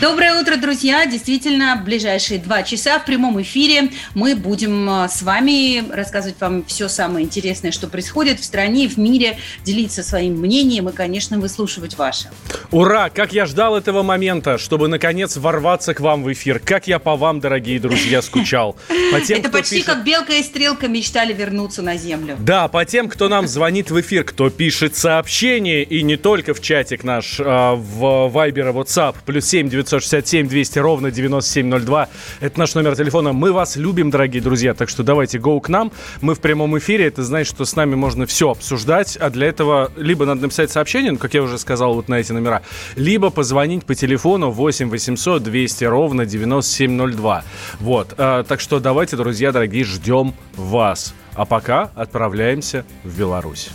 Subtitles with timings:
[0.00, 1.06] Доброе утро, друзья!
[1.06, 6.64] Действительно, в ближайшие два часа в прямом эфире мы будем э, с вами рассказывать вам
[6.66, 11.96] все самое интересное, что происходит в стране в мире, делиться своим мнением и, конечно, выслушивать
[11.96, 12.28] ваше.
[12.72, 13.08] Ура!
[13.08, 16.58] Как я ждал этого момента, чтобы наконец ворваться к вам в эфир.
[16.58, 18.76] Как я по вам, дорогие друзья, скучал.
[19.12, 22.36] По тем, Это почти пишет- как белка и стрелка мечтали вернуться на землю.
[22.40, 26.60] Да, по тем, кто нам звонит в эфир, кто пишет сообщения, и не только в
[26.60, 28.02] чатик наш, а в
[28.34, 32.08] Viber и WhatsApp, плюс 7 967 200 ровно 9702.
[32.40, 33.32] Это наш номер телефона.
[33.32, 35.92] Мы вас любим, дорогие друзья, так что давайте go к нам.
[36.20, 39.92] Мы в прямом эфире, это значит, что с нами можно все обсуждать, а для этого
[39.96, 42.62] либо надо написать сообщение, ну, как я уже сказал, вот на эти номера,
[42.96, 47.44] либо позвонить по телефону 8 800 200 ровно 9702.
[47.80, 51.14] Вот, а, так что давайте, друзья дорогие, ждем вас.
[51.34, 53.70] А пока отправляемся в Беларусь.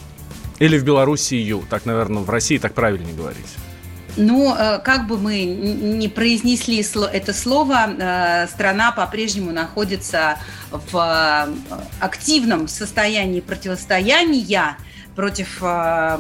[0.60, 1.64] Или в Белоруссию.
[1.70, 3.69] Так, наверное, в России так правильнее говорить.
[4.20, 10.38] Ну, э, как бы мы н- не произнесли это слово, э, страна по-прежнему находится
[10.72, 14.76] в э, активном состоянии противостояния
[15.16, 16.18] против э,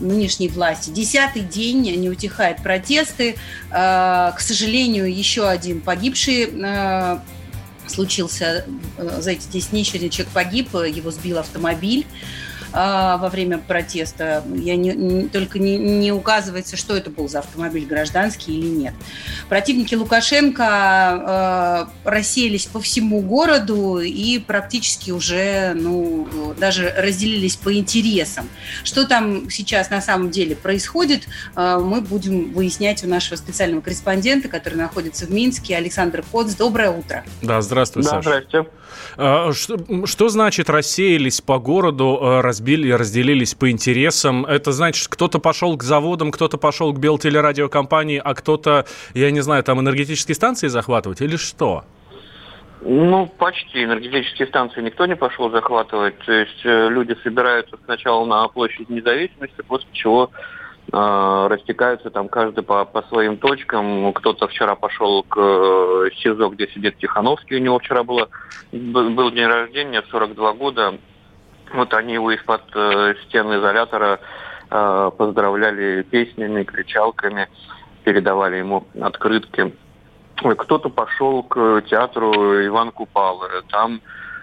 [0.00, 0.88] нынешней власти.
[0.88, 3.36] Десятый день не утихают протесты.
[3.70, 7.18] Э, К сожалению, еще один погибший э,
[7.86, 8.64] случился
[8.98, 9.82] за эти 10 дней.
[9.82, 12.06] Еще один человек погиб, его сбил автомобиль
[12.72, 14.42] во время протеста.
[14.54, 18.94] Я не, не- только не, не указывается, что это был за автомобиль, гражданский или нет.
[19.48, 26.26] Противники Лукашенко э, рассеялись по всему городу и практически уже, ну,
[26.58, 28.48] даже разделились по интересам.
[28.84, 34.48] Что там сейчас на самом деле происходит, э, мы будем выяснять у нашего специального корреспондента,
[34.48, 36.54] который находится в Минске, Александр Коц.
[36.54, 37.24] Доброе утро.
[37.42, 38.22] Да, здравствуй, Да, Саша.
[38.22, 38.66] здрасте.
[39.16, 44.44] А, Что, что значит рассеялись по городу, э, разбили, разделились по интересам?
[44.44, 49.62] Это значит, кто-то пошел к заводам, кто-то пошел к Белтелерадиокомпании, а кто-то, я не знаю,
[49.62, 51.84] там энергетические станции захватывать или что?
[52.80, 53.84] Ну, почти.
[53.84, 56.18] Энергетические станции никто не пошел захватывать.
[56.18, 60.30] То есть э, люди собираются сначала на площадь независимости, после чего
[60.92, 64.12] э, растекаются там каждый по, по своим точкам.
[64.12, 67.56] Кто-то вчера пошел к э, СИЗО, где сидит Тихановский.
[67.56, 68.28] У него вчера было,
[68.72, 70.98] был, день рождения, 42 года.
[71.72, 74.20] Вот они его из-под э, стен изолятора
[74.70, 77.48] э, поздравляли песнями, кричалками,
[78.04, 79.74] передавали ему открытки.
[80.36, 82.32] Кто-то пошел к театру
[82.66, 83.48] Иван Купалы.
[83.70, 84.00] Там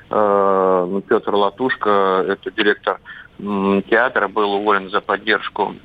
[0.09, 2.99] э, ну, Петр Латушко, это директор
[3.37, 5.75] театра, был уволен за поддержку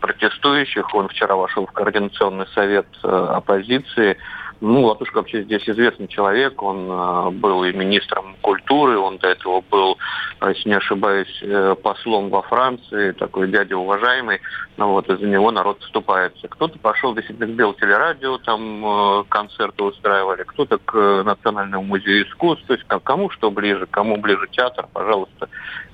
[0.00, 0.94] протестующих.
[0.94, 4.16] Он вчера вошел в координационный совет э, оппозиции.
[4.64, 6.62] Ну, Латушко вообще здесь известный человек.
[6.62, 9.98] Он э, был и министром культуры, он до этого был,
[10.40, 14.40] э, если не ошибаюсь, э, послом во Франции, такой дядя уважаемый.
[14.76, 16.46] Ну вот, из-за него народ вступается.
[16.46, 22.86] Кто-то пошел действительно к Белтелерадио, там концерты устраивали, кто-то к Национальному музею искусств, то есть
[22.86, 25.48] ко- кому что ближе, кому ближе театр, пожалуйста,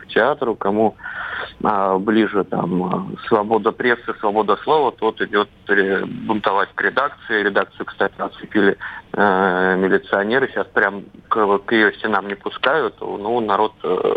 [0.08, 0.96] театру, кому
[1.62, 7.42] а, ближе там э, свобода прессы, свобода слова, тот идет э, бунтовать к редакции.
[7.42, 8.76] Редакцию, кстати, оцепили
[9.12, 14.14] э, милиционеры, сейчас прям к, к ее стенам не пускают, ну, народ э,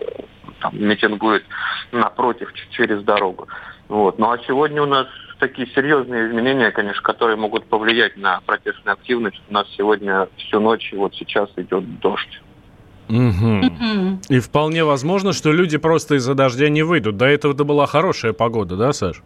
[0.62, 1.44] там, митингует
[1.92, 3.48] напротив, через дорогу.
[3.88, 4.20] Вот.
[4.20, 5.08] Ну а сегодня у нас
[5.40, 9.42] такие серьезные изменения, конечно, которые могут повлиять на протестную активность.
[9.50, 12.42] У нас сегодня всю ночь, и вот сейчас идет дождь.
[13.12, 14.22] Мгм.
[14.30, 17.18] И вполне возможно, что люди просто из-за дождя не выйдут.
[17.18, 19.22] До этого-то была хорошая погода, да, Саш?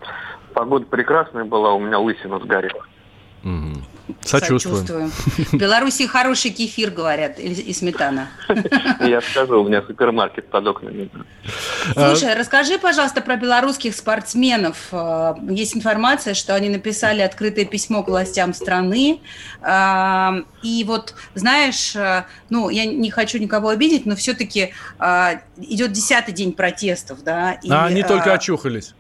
[0.54, 2.84] Погода прекрасная была, у меня лысина сгорела.
[3.44, 3.84] Мгм.
[4.24, 4.78] Сочувствуем.
[4.78, 5.12] Сочувствуем.
[5.52, 8.30] В Беларуси хороший кефир, говорят, и и сметана.
[9.00, 11.10] Я скажу, у меня супермаркет под окнами.
[11.94, 14.78] Слушай, расскажи, пожалуйста, про белорусских спортсменов.
[14.92, 19.22] Э, Есть информация, что они написали открытое письмо к властям страны.
[19.62, 21.96] Э, И вот, знаешь,
[22.50, 24.74] ну, я не хочу никого обидеть, но все-таки
[25.58, 27.54] идет десятый день протестов, да.
[27.54, 28.94] и, А они только очухались.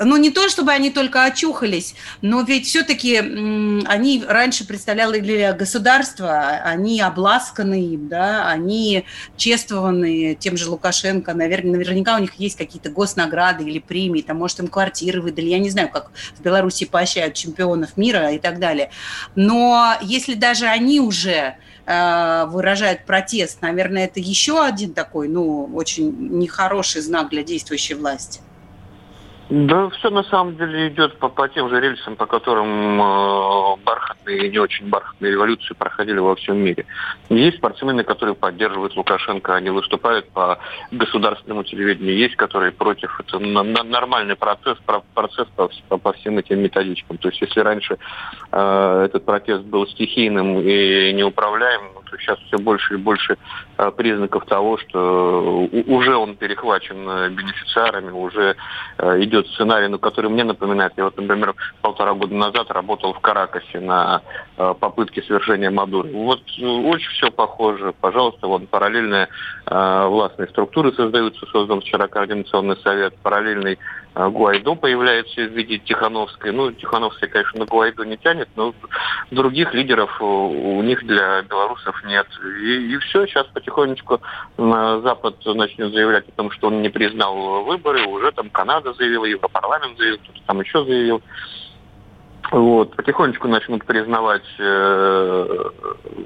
[0.00, 7.00] Ну, не то, чтобы они только очухались, но ведь все-таки они раньше представляли государство, они
[7.00, 9.04] обласканы да, они
[9.36, 14.60] чествованы тем же Лукашенко, наверное, наверняка у них есть какие-то госнаграды или премии, там, может,
[14.60, 18.90] им квартиры выдали, я не знаю, как в Беларуси поощряют чемпионов мира и так далее.
[19.34, 21.56] Но если даже они уже
[21.86, 28.40] э, выражают протест, наверное, это еще один такой, ну, очень нехороший знак для действующей власти.
[29.48, 34.46] Да, все на самом деле идет по, по тем же рельсам, по которым э, бархатные
[34.46, 36.84] и не очень бархатные революции проходили во всем мире.
[37.28, 40.58] Есть спортсмены, которые поддерживают Лукашенко, они выступают по
[40.90, 42.16] государственному телевидению.
[42.16, 43.20] Есть, которые против.
[43.20, 47.16] Это на, на, нормальный процесс, про, процесс по, по, по всем этим методичкам.
[47.18, 47.98] То есть, если раньше
[48.50, 53.36] э, этот протест был стихийным и неуправляемым, то сейчас все больше и больше
[53.78, 58.56] э, признаков того, что уже он перехвачен э, бенефициарами, уже
[58.98, 60.92] э, идет идет сценарий, ну, который мне напоминает.
[60.96, 64.22] Я вот, например, полтора года назад работал в Каракасе на
[64.56, 66.10] э, попытке свержения Мадуры.
[66.12, 67.94] Вот э, очень все похоже.
[68.00, 69.28] Пожалуйста, вот параллельные
[69.66, 73.78] э, властные структуры создаются, создан вчера Координационный совет, параллельный
[74.16, 76.50] Гуайдо появляется в виде Тихановской.
[76.50, 78.74] Ну, Тихановская, конечно, на Гуайдо не тянет, но
[79.30, 82.26] других лидеров у них для белорусов нет.
[82.62, 84.22] И, и все, сейчас потихонечку
[84.56, 89.98] Запад начнет заявлять о том, что он не признал выборы, уже там Канада заявила, Европарламент
[89.98, 91.22] заявил, кто-то там еще заявил.
[92.52, 95.70] Вот, потихонечку начнут признавать э,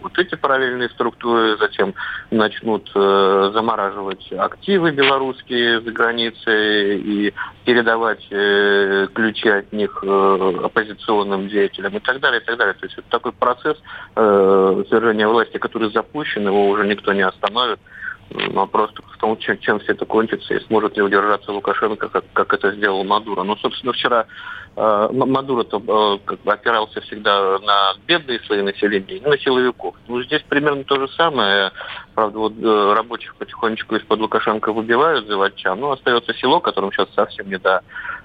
[0.02, 1.94] вот эти параллельные структуры, затем
[2.31, 7.34] начнут э, замораживать активы белорусские за границей и
[7.64, 12.75] передавать э, ключи от них э, оппозиционным деятелям и так далее, и так далее.
[12.75, 13.78] То есть это такой процесс
[14.17, 17.81] э, свержения власти, который запущен, его уже никто не остановит.
[18.31, 22.55] Вопрос в том, чем, чем все это кончится, и сможет ли удержаться Лукашенко, как, как
[22.55, 23.43] это сделал Мадуро.
[23.43, 24.26] Ну, собственно, вчера
[24.76, 29.94] Мадуро-то э, как бы опирался всегда на бедные слои населения на силовиков.
[30.08, 31.72] Ну, здесь примерно то же самое.
[32.14, 35.78] Правда, вот э, рабочих потихонечку из-под Лукашенко выбивают заводчан.
[35.78, 37.82] Ну, остается село, которым сейчас совсем не до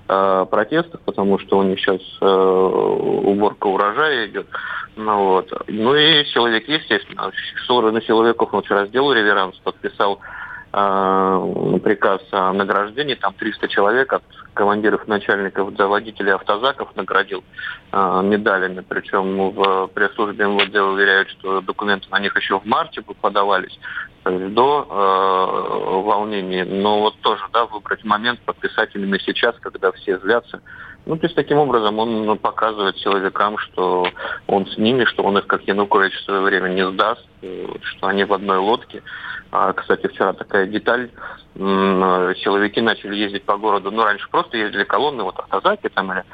[0.08, 4.48] э, протестов, потому что у них сейчас э, уборка урожая идет.
[4.96, 5.52] Ну, вот.
[5.68, 7.32] ну и силовики, естественно.
[7.32, 10.45] В сторону силовиков он вчера сделал реверанс, подписал э,
[10.76, 13.16] приказ о награждении.
[13.16, 14.24] Там 300 человек от
[14.54, 17.44] командиров, начальников до водителей автозаков наградил
[17.92, 18.84] э, медалями.
[18.88, 23.80] Причем в пресс-службе МВД уверяют, что документы на них еще в марте подавались
[24.26, 26.64] до э, волнений.
[26.64, 30.62] Но вот тоже, да, выбрать момент, подписать именно сейчас, когда все злятся,
[31.06, 34.08] ну, то есть таким образом он показывает силовикам, что
[34.48, 38.08] он с ними, что он их, как Янукович, в свое время не сдаст, э, что
[38.08, 39.04] они в одной лодке.
[39.52, 41.10] А, кстати, вчера такая деталь.
[41.56, 43.90] Силовики начали ездить по городу.
[43.92, 46.26] Ну, раньше просто ездили колонны, вот автозаки там или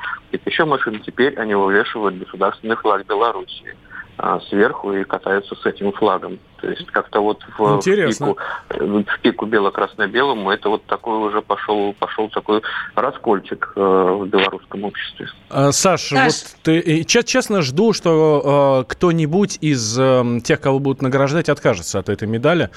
[0.45, 0.99] еще машины.
[1.05, 3.75] Теперь они вывешивают государственный флаг Белоруссии.
[4.23, 6.37] А, сверху и катаются с этим флагом.
[6.61, 8.37] То есть как-то вот в, в пику,
[8.69, 12.61] в пику бело-красно-белому это вот такой уже пошел, пошел такой
[12.93, 15.27] раскольчик э, в белорусском обществе.
[15.49, 21.01] А, Саш, Саш, вот ты честно жду, что э, кто-нибудь из э, тех, кого будут
[21.01, 22.69] награждать, откажется от этой медали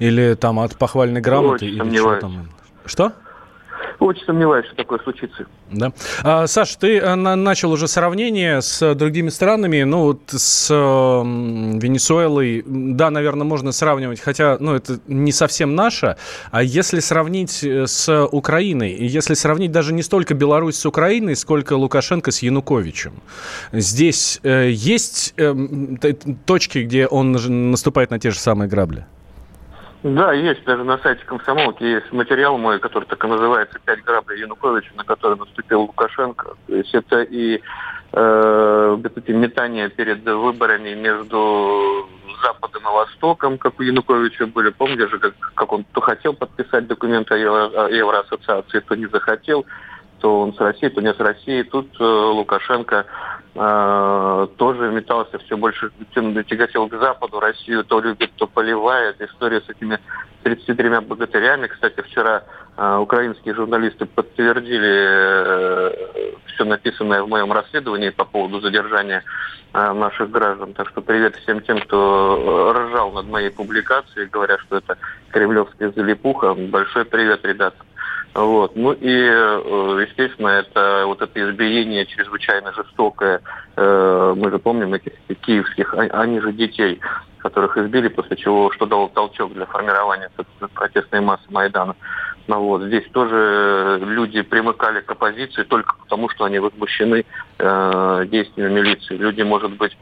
[0.00, 1.64] или там от похвальной грамоты.
[1.64, 2.50] Очень или что там.
[2.84, 3.12] Что?
[4.00, 5.44] Очень сомневаюсь, что такое случится.
[5.70, 5.92] Да.
[6.22, 12.64] А, Саш, ты на, начал уже сравнение с другими странами, ну вот с э, Венесуэлой,
[12.66, 16.16] да, наверное, можно сравнивать, хотя, ну, это не совсем наше,
[16.50, 21.74] а если сравнить э, с Украиной, если сравнить даже не столько Беларусь с Украиной, сколько
[21.74, 23.12] Лукашенко с Януковичем,
[23.72, 25.54] здесь э, есть э,
[26.46, 27.32] точки, где он
[27.70, 29.04] наступает на те же самые грабли?
[30.02, 30.64] Да, есть.
[30.64, 35.04] Даже на сайте комсомолки есть материал мой, который так и называется «Пять граблей Януковича», на
[35.04, 36.56] который наступил Лукашенко.
[36.66, 37.60] То есть это и
[38.12, 42.08] э, эти метания перед выборами между
[42.42, 44.70] Западом и Востоком, как у Януковича были.
[44.70, 49.06] Помните же, как, как он то хотел подписать документы о, Евро, о Евроассоциации, то не
[49.06, 49.66] захотел
[50.20, 51.62] то он с Россией, то не с Россией.
[51.64, 53.06] Тут э, Лукашенко
[53.54, 59.20] э, тоже метался все больше, тяготел к Западу, Россию то любит, то поливает.
[59.20, 59.98] История с этими
[60.42, 61.66] 33 богатырями.
[61.66, 62.44] Кстати, вчера
[62.76, 69.22] э, украинские журналисты подтвердили э, все написанное в моем расследовании по поводу задержания
[69.72, 70.72] э, наших граждан.
[70.74, 74.96] Так что привет всем тем, кто ржал над моей публикацией, говоря, что это
[75.30, 76.54] кремлевская залипуха.
[76.54, 77.76] Большой привет, ребята.
[78.34, 78.76] Вот.
[78.76, 83.40] Ну и, э, естественно, это вот это избиение чрезвычайно жестокое.
[83.76, 87.00] Э, мы же помним этих киевских, а, они же детей,
[87.38, 90.30] которых избили, после чего что дало толчок для формирования
[90.74, 91.96] протестной массы Майдана.
[92.46, 92.82] Ну, вот.
[92.82, 97.24] Здесь тоже люди примыкали к оппозиции только потому, что они возмущены
[97.58, 99.16] э, действиями милиции.
[99.16, 99.96] Люди, может быть,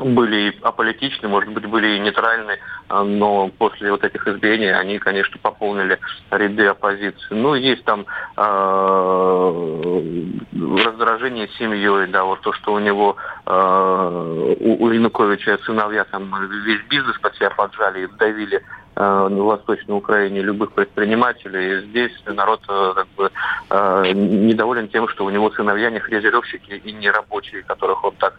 [0.00, 2.58] были и аполитичны, может быть, были и нейтральны,
[2.88, 5.98] а, но после вот этих избиений они, конечно, пополнили
[6.30, 7.26] ряды оппозиции.
[7.30, 10.02] Ну, есть там э,
[10.84, 16.32] раздражение семьей, да, вот то, что у него э, у, у Януковича сыновья там
[16.64, 18.62] весь бизнес под себя поджали и давили
[18.96, 21.78] в Восточной Украине любых предпринимателей.
[21.78, 23.30] И здесь народ э, как бы,
[23.70, 28.34] э, недоволен тем, что у него сыновья не фрезеровщики и не рабочие, которых он так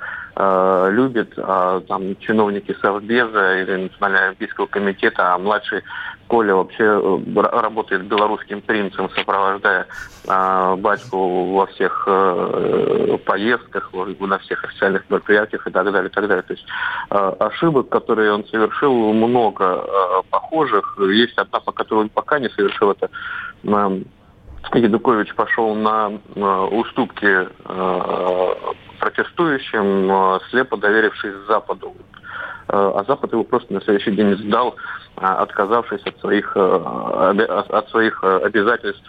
[0.92, 5.82] любит, а там чиновники Совбеза или Национального Олимпийского комитета, а младший
[6.28, 9.88] Коля вообще э, работает белорусским принцем, сопровождая
[10.28, 16.28] э, батьку во всех э, поездках, на всех официальных мероприятиях и так далее, и так
[16.28, 16.44] далее.
[16.44, 16.66] То есть
[17.12, 20.98] э, ошибок, которые он совершил, много э, похожих.
[21.00, 23.10] Есть одна, по которой он пока не совершил это.
[23.64, 24.02] Э,
[24.74, 28.56] Янукович пошел на э, уступки э,
[29.00, 31.94] протестующим, слепо доверившись Западу.
[32.76, 34.76] Э, а Запад его просто на следующий день сдал,
[35.16, 39.06] э, отказавшись от своих, э, от своих обязательств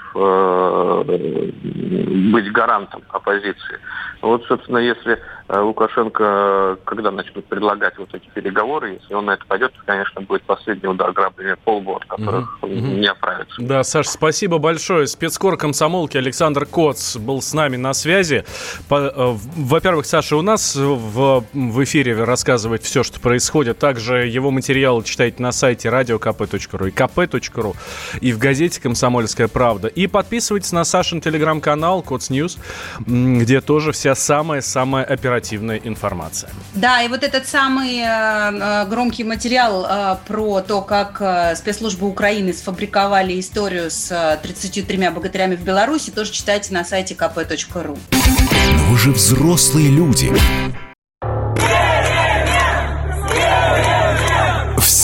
[2.33, 3.81] быть гарантом оппозиции.
[4.23, 9.73] Вот, собственно, если Лукашенко, когда начнут предлагать вот эти переговоры, если он на это пойдет,
[9.75, 12.73] то, конечно, будет последний удар граблями по лбу, от которых угу.
[12.73, 13.55] не оправится.
[13.61, 15.07] Да, Саш, спасибо большое.
[15.07, 18.45] Спецкор комсомолки Александр Коц был с нами на связи.
[18.89, 23.79] Во-первых, Саша у нас в, в эфире рассказывает все, что происходит происходит.
[23.79, 27.77] Также его материалы читайте на сайте radiokp.ru и kp.ru
[28.21, 29.89] и в газете «Комсомольская правда».
[29.89, 32.59] И подписывайтесь на Сашин телеграм-канал «Kotsnews»,
[33.07, 36.51] где тоже вся самая-самая оперативная информация.
[36.75, 42.07] Да, и вот этот самый э, э громкий материал э, про то, как э, спецслужбы
[42.07, 47.99] Украины сфабриковали историю с 33 э, богатырями в Беларуси, тоже читайте на сайте kp.ru.
[48.13, 50.31] Но вы же взрослые люди.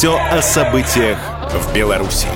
[0.03, 1.17] Все о событиях
[1.53, 2.27] в Беларуси.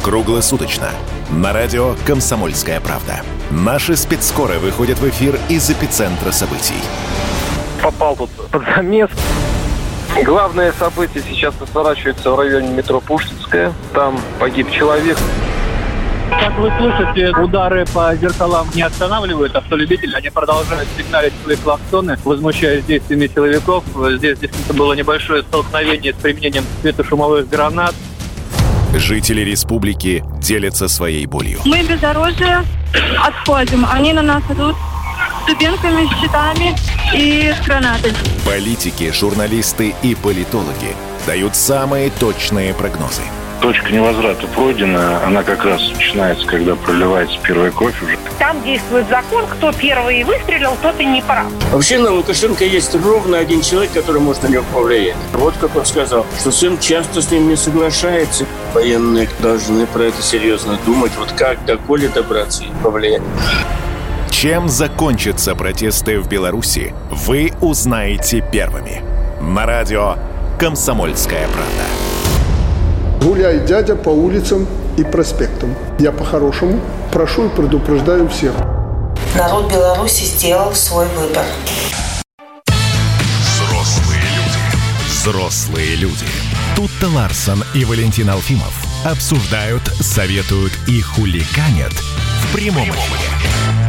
[0.00, 0.90] Круглосуточно.
[1.32, 3.22] На радио «Комсомольская правда».
[3.50, 6.80] Наши спецскоры выходят в эфир из эпицентра событий.
[7.82, 9.10] Попал тут под замес.
[10.22, 13.72] Главное событие сейчас разворачивается в районе метро Пушкинская.
[13.92, 15.18] Там погиб человек.
[16.30, 20.14] Как вы слышите, удары по зеркалам не останавливают автолюбителей.
[20.14, 23.84] Они продолжают сигналить свои клаксоны, возмущаясь действиями силовиков.
[24.16, 27.94] Здесь действительно было небольшое столкновение с применением светошумовых гранат.
[28.94, 31.60] Жители республики делятся своей болью.
[31.64, 32.62] Мы бездорожье
[33.18, 33.86] отходим.
[33.90, 34.76] Они на нас идут
[35.42, 36.76] с дубинками, с щитами
[37.14, 38.14] и с гранатами.
[38.44, 40.94] Политики, журналисты и политологи
[41.26, 43.22] дают самые точные прогнозы–
[43.60, 48.18] точка невозврата пройдена, она как раз начинается, когда проливается первый кофе уже.
[48.38, 51.46] Там действует закон, кто первый выстрелил, тот и не прав.
[51.72, 55.16] Вообще на Лукашенко есть ровно один человек, который может на него повлиять.
[55.34, 58.46] Вот как он сказал, что сын часто с ним не соглашается.
[58.74, 63.22] Военные должны про это серьезно думать, вот как до Коли добраться и повлиять.
[64.30, 69.02] Чем закончатся протесты в Беларуси, вы узнаете первыми.
[69.40, 70.16] На радио
[70.58, 71.99] «Комсомольская правда».
[73.20, 75.74] Гуляй, дядя, по улицам и проспектам.
[75.98, 76.80] Я по-хорошему
[77.12, 78.54] прошу и предупреждаю всех.
[79.36, 81.44] Народ Беларуси сделал свой выбор.
[83.46, 85.06] Взрослые люди.
[85.06, 86.26] Взрослые люди.
[86.74, 88.72] Тут-то Ларсон и Валентин Алфимов
[89.04, 93.79] обсуждают, советуют и хуликанят в прямом эфире.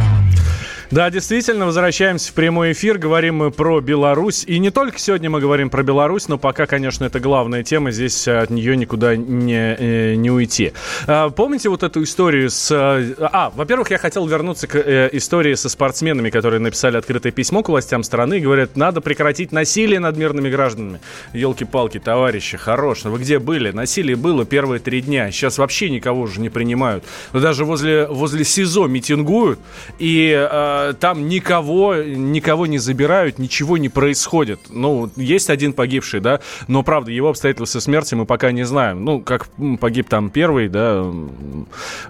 [0.92, 4.44] Да, действительно, возвращаемся в прямой эфир, говорим мы про Беларусь.
[4.46, 8.28] И не только сегодня мы говорим про Беларусь, но пока, конечно, это главная тема, здесь
[8.28, 10.74] от нее никуда не, э, не уйти.
[11.06, 12.70] А, помните вот эту историю с...
[12.70, 17.62] Э, а, во-первых, я хотел вернуться к э, истории со спортсменами, которые написали открытое письмо
[17.62, 21.00] к властям страны и говорят, надо прекратить насилие над мирными гражданами.
[21.32, 23.70] Елки-палки, товарищи, хорош, вы где были?
[23.70, 27.02] Насилие было первые три дня, сейчас вообще никого уже не принимают.
[27.32, 29.58] Даже возле, возле СИЗО митингуют,
[29.98, 30.48] и
[30.98, 34.60] там никого, никого не забирают, ничего не происходит.
[34.70, 39.04] Ну, есть один погибший, да, но, правда, его обстоятельства смерти мы пока не знаем.
[39.04, 39.48] Ну, как
[39.80, 41.04] погиб там первый, да,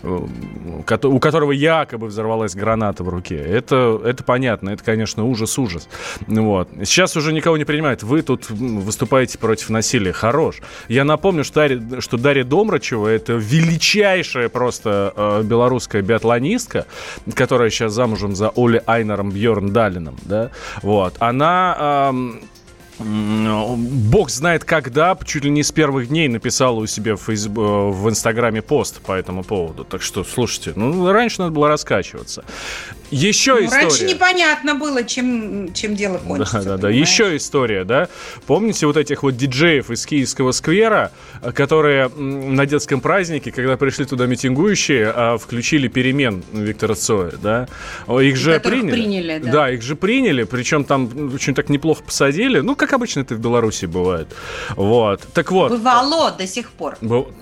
[0.02, 3.36] у которого якобы взорвалась граната в руке.
[3.36, 5.88] Это, это понятно, это, конечно, ужас-ужас.
[6.26, 6.68] Вот.
[6.84, 8.02] Сейчас уже никого не принимают.
[8.02, 10.12] Вы тут выступаете против насилия.
[10.12, 10.60] Хорош.
[10.88, 16.86] Я напомню, что Дарья, что Дарья Домрачева это величайшая просто э, белорусская биатлонистка,
[17.34, 20.50] которая сейчас замужем за Оли Айнером Бьорн Далином, да,
[20.83, 22.12] вот, она
[23.02, 27.50] бог знает когда, чуть ли не с первых дней написала у себя в, фейсб...
[27.52, 29.85] в Инстаграме пост по этому поводу.
[29.85, 32.44] Так что, слушайте, ну, раньше надо было раскачиваться.
[33.12, 33.82] Еще ну, история.
[33.82, 36.62] Раньше непонятно было, чем, чем дело кончится.
[36.62, 36.90] Да, да, да.
[36.90, 38.09] Еще история, да.
[38.47, 41.12] Помните вот этих вот диджеев из Киевского сквера,
[41.54, 47.68] которые на детском празднике, когда пришли туда митингующие, а, включили перемен Виктора Цоя, да?
[48.09, 48.90] Их же приняли.
[48.90, 49.52] приняли да.
[49.52, 52.61] да, их же приняли, причем там очень так неплохо посадили.
[52.61, 54.28] Ну, как обычно это в Беларуси бывает.
[54.76, 55.20] Вот.
[55.34, 55.70] Так вот.
[55.72, 56.96] Бывало до сих пор.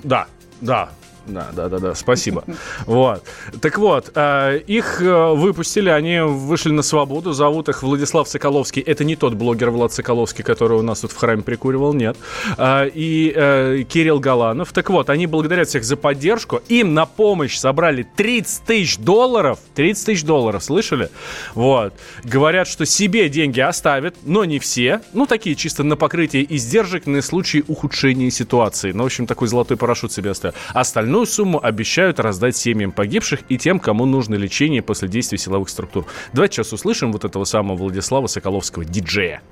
[0.05, 0.27] Да,
[0.61, 0.91] да,
[1.27, 2.45] да, да, да, да, спасибо.
[2.87, 3.23] Вот.
[3.61, 8.83] Так вот, э, их э, выпустили, они вышли на свободу, зовут их Владислав Соколовский.
[8.83, 12.17] Это не тот блогер Влад Соколовский, который у нас тут в храме прикуривал, нет.
[12.57, 14.73] Э, и Кирилл Галанов.
[14.73, 16.61] Так вот, они благодарят всех за поддержку.
[16.69, 19.59] Им на помощь собрали 30 тысяч долларов.
[19.75, 21.11] 30 тысяч долларов, слышали?
[21.55, 21.95] Вот.
[22.25, 25.01] Говорят, что себе деньги оставят, но не все.
[25.13, 28.93] Ну, такие чисто на покрытие издержек на случай ухудшения ситуации.
[28.93, 30.57] Ну, в общем, такой золотой парашют себе оставят.
[30.73, 35.69] Остальное Остальную сумму обещают раздать семьям погибших и тем, кому нужно лечение после действий силовых
[35.69, 36.07] структур.
[36.33, 39.43] Давайте сейчас услышим вот этого самого Владислава Соколовского, диджея.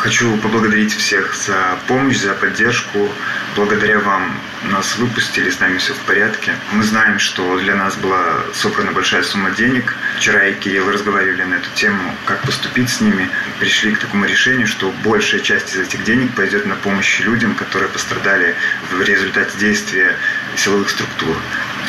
[0.00, 3.06] Хочу поблагодарить всех за помощь, за поддержку.
[3.54, 6.54] Благодаря вам нас выпустили, с нами все в порядке.
[6.72, 9.94] Мы знаем, что для нас была собрана большая сумма денег.
[10.16, 13.28] Вчера я и Кирилл разговаривали на эту тему, как поступить с ними.
[13.58, 17.90] Пришли к такому решению, что большая часть из этих денег пойдет на помощь людям, которые
[17.90, 18.54] пострадали
[18.90, 20.16] в результате действия
[20.56, 21.36] силовых структур.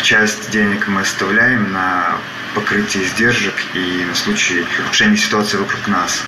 [0.02, 2.18] Часть денег мы оставляем на
[2.56, 6.26] покрытие издержек и на случай ухудшения ситуации вокруг нас.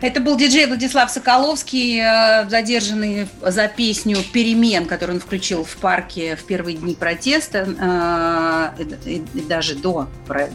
[0.00, 6.36] Это был диджей Владислав Соколовский, э, задержанный за песню «Перемен», которую он включил в парке
[6.36, 10.08] в первые дни протеста, э, и даже до,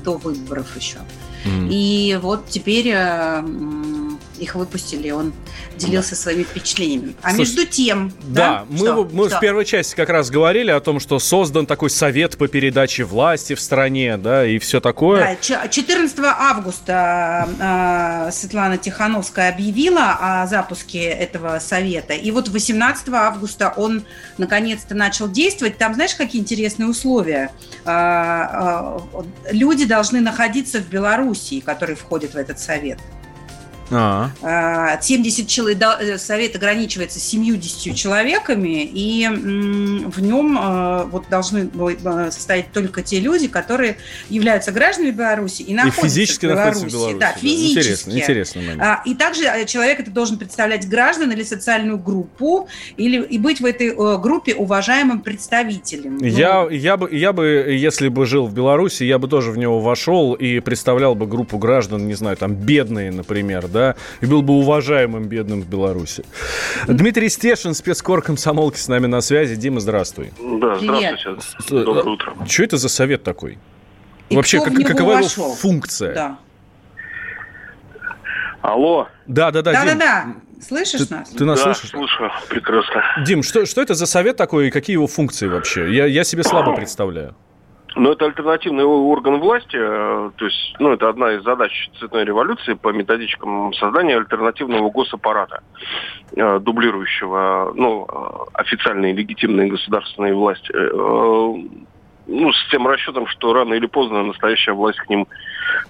[0.04, 0.98] до выборов еще.
[1.46, 1.68] Mm-hmm.
[1.70, 3.44] И вот теперь э,
[4.40, 5.34] их выпустили, он
[5.78, 6.16] делился да.
[6.16, 7.16] своими впечатлениями.
[7.22, 8.14] А Слушай, между тем...
[8.24, 9.10] Да, да мы, что?
[9.12, 9.38] мы что?
[9.38, 13.56] в первой части как раз говорили о том, что создан такой совет по передаче власти
[13.56, 15.38] в стране, да, и все такое.
[15.42, 23.74] Да, 14 августа э, Светлана Тихановская объявила о запуске этого совета, и вот 18 августа
[23.76, 24.04] он
[24.38, 25.78] наконец-то начал действовать.
[25.78, 27.52] Там, знаешь, какие интересные условия?
[27.86, 29.00] Э, э,
[29.52, 33.00] люди должны находиться в Белоруссии, которые входят в этот совет.
[33.92, 35.02] А-а-а.
[35.02, 42.72] 70 человек, э, совет ограничивается 70 человеками, и в нем э, вот должны э, состоять
[42.72, 43.98] только те люди, которые
[44.30, 46.84] являются гражданами Беларуси и находятся и физически в Беларуси.
[46.84, 47.20] Находятся в Беларуси.
[47.20, 48.10] Да, физически.
[48.10, 48.62] Интересно, интересно.
[48.80, 53.66] А, и также человек это должен представлять граждан или социальную группу, или и быть в
[53.66, 56.18] этой группе уважаемым представителем.
[56.18, 59.58] Я, ну, я, бы, я бы, если бы жил в Беларуси, я бы тоже в
[59.58, 64.26] него вошел и представлял бы группу граждан, не знаю, там, бедные, например, да, да, и
[64.26, 66.26] был бы уважаемым бедным в Беларуси.
[66.88, 69.56] Дмитрий Стешин, спецкор комсомолки с нами на связи.
[69.56, 70.32] Дима, здравствуй.
[70.38, 71.38] Да, здравствуйте.
[71.70, 72.36] Доброе утро.
[72.48, 73.58] Что это за совет такой?
[74.30, 75.46] И Вообще, как, какова вошел?
[75.46, 76.14] его функция?
[76.14, 76.38] Да.
[78.62, 79.08] Алло.
[79.26, 79.72] Да, да, да.
[79.72, 79.98] Да, Дим.
[79.98, 80.36] да, да.
[80.62, 81.30] Слышишь ты, нас?
[81.30, 81.90] Ты нас да, слышишь?
[81.92, 83.02] слышу, прекрасно.
[83.26, 85.94] Дим, что, что это за совет такой и какие его функции вообще?
[85.94, 87.36] Я, я себе слабо представляю.
[87.96, 92.74] Но это альтернативный орган власти, э, то есть, ну, это одна из задач цветной революции
[92.74, 95.64] по методичкам создания альтернативного госаппарата,
[96.36, 100.72] э, дублирующего, ну, э, официальные легитимные государственные власти.
[102.28, 105.28] Ну, с тем расчетом, что рано или поздно настоящая власть к ним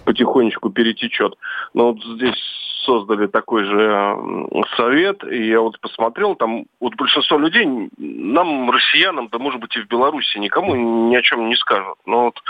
[0.06, 1.36] потихонечку перетечет.
[1.74, 2.38] Но вот здесь
[2.86, 9.38] создали такой же совет, и я вот посмотрел, там вот большинство людей, нам, россиянам, да
[9.38, 11.98] может быть и в Беларуси, никому ни о чем не скажут.
[12.06, 12.42] Но вот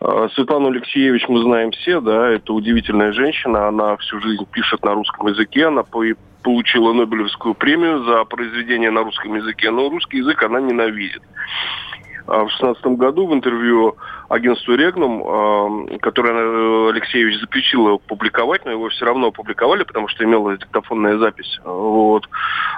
[0.00, 4.94] э, Светлану Алексеевич мы знаем все, да, это удивительная женщина, она всю жизнь пишет на
[4.94, 6.04] русском языке, она по
[6.42, 11.22] получила Нобелевскую премию за произведение на русском языке, но русский язык она ненавидит.
[12.26, 13.96] А в 2016 году в интервью
[14.30, 21.18] агентству «Регнум», которое Алексеевич запретил публиковать, но его все равно опубликовали, потому что имела диктофонная
[21.18, 21.58] запись.
[21.64, 22.28] Вот.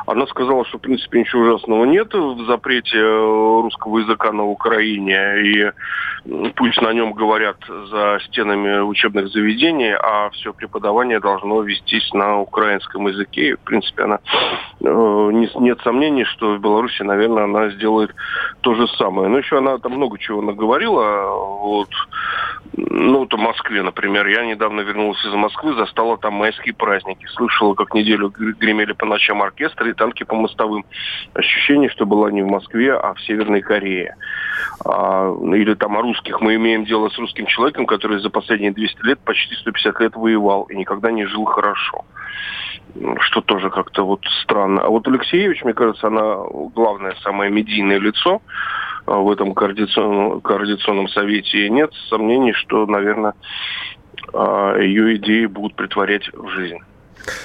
[0.07, 6.51] Она сказала, что, в принципе, ничего ужасного нет в запрете русского языка на Украине, и
[6.57, 13.09] пусть на нем говорят за стенами учебных заведений, а все преподавание должно вестись на украинском
[13.09, 13.51] языке.
[13.51, 14.21] И, в принципе, она
[14.81, 18.15] э, нет сомнений, что в Беларуси, наверное, она сделает
[18.63, 19.29] то же самое.
[19.29, 21.89] Но еще она там много чего наговорила вот,
[22.75, 24.27] ну, то Москве, например.
[24.27, 27.27] Я недавно вернулся из Москвы, застала там майские праздники.
[27.27, 30.85] Слышала, как неделю гремели по ночам оркестры и танки по мостовым.
[31.35, 34.17] Ощущение, что была не в Москве, а в Северной Корее.
[34.85, 36.41] А, или там о русских.
[36.41, 40.65] Мы имеем дело с русским человеком, который за последние 200 лет, почти 150 лет воевал
[40.65, 42.05] и никогда не жил хорошо.
[43.21, 44.83] что тоже как-то вот странно.
[44.83, 46.37] А вот Алексеевич, мне кажется, она
[46.75, 48.41] главное самое медийное лицо
[49.07, 51.67] в этом координационном, координационном совете.
[51.67, 53.35] И нет сомнений, что, наверное,
[54.33, 56.79] а, ее идеи будут притворять в жизнь.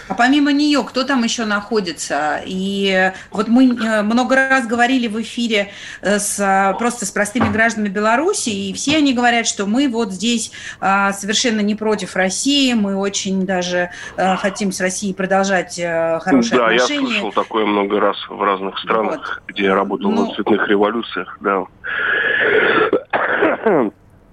[0.07, 2.41] А помимо нее, кто там еще находится?
[2.45, 5.69] И вот мы э, много раз говорили в эфире
[6.01, 10.51] э, с, просто с простыми гражданами Беларуси, и все они говорят, что мы вот здесь
[10.79, 15.79] а, совершенно не против России, мы очень даже э, хотим с Россией продолжать
[16.21, 16.99] хорошие да, отношения.
[16.99, 19.53] Да, я слышал такое много раз в разных странах, вот.
[19.53, 21.63] где я работал ну, в цветных революциях, да.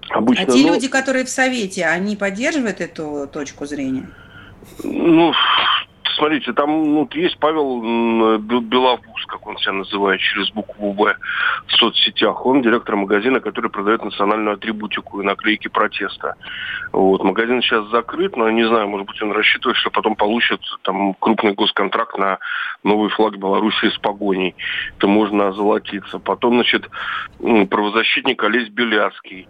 [0.09, 0.73] Обычно, а те ну...
[0.73, 4.07] люди, которые в Совете, они поддерживают эту точку зрения?
[4.83, 5.33] Ну,
[6.17, 11.15] смотрите, там ну, есть Павел Беловуз, как он себя называет, через букву «Б»
[11.67, 12.45] в соцсетях.
[12.45, 16.35] Он директор магазина, который продает национальную атрибутику и наклейки протеста.
[16.91, 17.23] Вот.
[17.23, 21.53] Магазин сейчас закрыт, но не знаю, может быть, он рассчитывает, что потом получит там крупный
[21.53, 22.39] госконтракт на
[22.83, 24.55] новый флаг Беларуси с погоней.
[24.97, 26.19] Это можно озолотиться.
[26.19, 26.89] Потом, значит,
[27.69, 29.47] правозащитник Олесь Беляцкий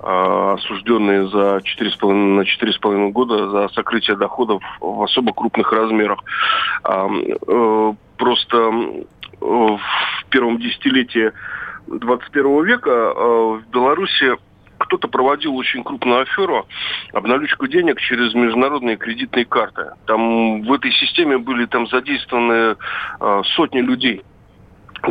[0.00, 6.20] осужденные за 4,5, на 4,5 года за сокрытие доходов в особо крупных размерах.
[6.82, 9.04] А, э, просто э,
[9.40, 9.80] в
[10.30, 11.32] первом десятилетии
[11.86, 14.36] 21 века э, в Беларуси
[14.78, 16.66] кто-то проводил очень крупную аферу
[17.12, 19.92] обналичку денег через международные кредитные карты.
[20.06, 22.76] Там в этой системе были там задействованы
[23.54, 24.22] сотни людей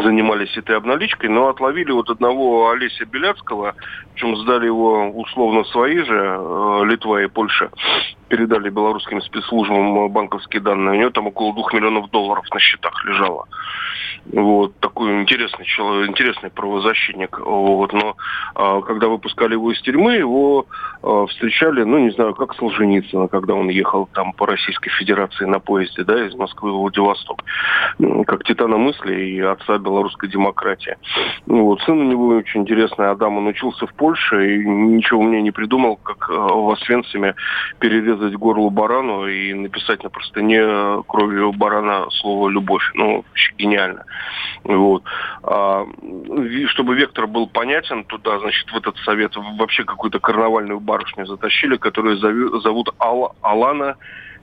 [0.01, 3.75] занимались этой обналичкой, но отловили вот одного Олеся Беляцкого,
[4.13, 7.69] причем сдали его условно свои же, э, Литва и Польша,
[8.27, 10.97] передали белорусским спецслужбам банковские данные.
[10.97, 13.47] У него там около двух миллионов долларов на счетах лежало.
[14.25, 17.39] Вот, такой интересный человек, интересный правозащитник.
[17.39, 18.15] Вот, но
[18.55, 20.65] а, когда выпускали его из тюрьмы, его
[21.01, 25.59] а, встречали, ну, не знаю, как Солженицына, когда он ехал там по Российской Федерации на
[25.59, 27.43] поезде, да, из Москвы в Владивосток.
[28.25, 30.95] Как титана мысли и отца белорусской демократии.
[31.45, 35.41] Ну, вот, сын у него очень интересный, Адам, он учился в Польше и ничего мне
[35.41, 37.35] не придумал, как а, в Освенциме
[37.79, 42.83] перерезать горло барану и написать на простыне кровью барана слово «любовь».
[42.93, 44.05] Ну, вообще гениально.
[44.63, 45.03] Вот.
[45.43, 45.85] А,
[46.67, 52.17] чтобы вектор был понятен, туда, значит, в этот совет вообще какую-то карнавальную барышню затащили, которую
[52.17, 53.95] зовут Ал Алана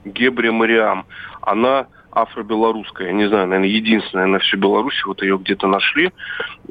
[0.05, 1.05] Гебре Мариам.
[1.41, 6.11] Она афро-белорусская, не знаю, наверное, единственная на всю Беларусь, вот ее где-то нашли.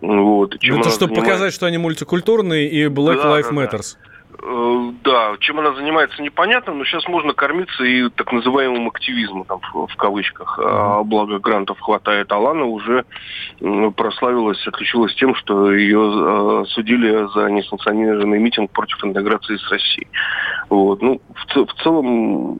[0.01, 0.59] Вот.
[0.61, 1.33] Чем Это чтобы занимает...
[1.33, 3.97] показать, что они мультикультурные и Black да, Lives да, Matters.
[4.03, 4.10] Да.
[4.43, 9.61] Э, да, чем она занимается, непонятно, но сейчас можно кормиться и так называемым активизмом, там,
[9.61, 10.59] в, в кавычках.
[10.63, 12.33] А, благо грантов хватает.
[12.33, 13.05] Алана уже
[13.97, 20.09] прославилась, отличилась тем, что ее э, судили за несанкционированный митинг против интеграции с Россией.
[20.69, 21.03] Вот.
[21.03, 22.59] Ну, в, в целом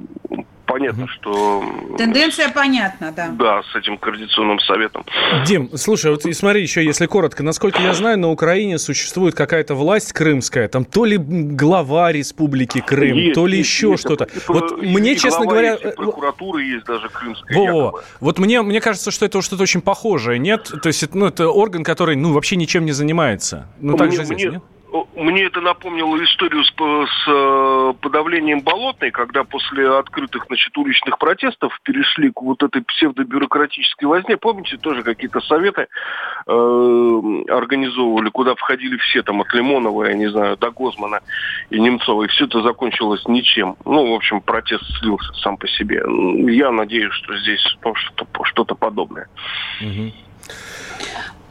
[0.71, 1.65] понятно, что...
[1.99, 3.29] Тенденция понятна, да.
[3.29, 5.05] Да, с этим координационным советом.
[5.47, 9.75] Дим, слушай, вот и смотри еще, если коротко, насколько я знаю, на Украине существует какая-то
[9.75, 14.03] власть крымская, там то ли глава республики Крым, есть, то ли есть, еще есть.
[14.03, 14.29] что-то.
[14.49, 15.73] Вот и, мне, и честно говоря...
[15.73, 17.59] Есть, и э, прокуратура есть даже крымская.
[17.59, 18.03] Во, во.
[18.21, 20.71] Вот мне, мне кажется, что это что-то очень похожее, нет?
[20.83, 23.67] То есть, ну, это орган, который, ну, вообще ничем не занимается.
[23.81, 24.63] Ну, так мне, же здесь, мне, нет?
[25.15, 31.79] Мне это напомнило историю с, с э, подавлением Болотной, когда после открытых значит, уличных протестов
[31.83, 34.37] перешли к вот этой псевдобюрократической возне.
[34.37, 35.87] Помните, тоже какие-то советы
[36.47, 41.21] э, организовывали, куда входили все, там, от Лимонова, я не знаю, до Гозмана
[41.71, 43.77] и Немцова, и все это закончилось ничем.
[43.85, 46.03] Ну, в общем, протест слился сам по себе.
[46.53, 49.29] Я надеюсь, что здесь ну, что-то, что-то подобное.
[49.81, 50.13] Угу.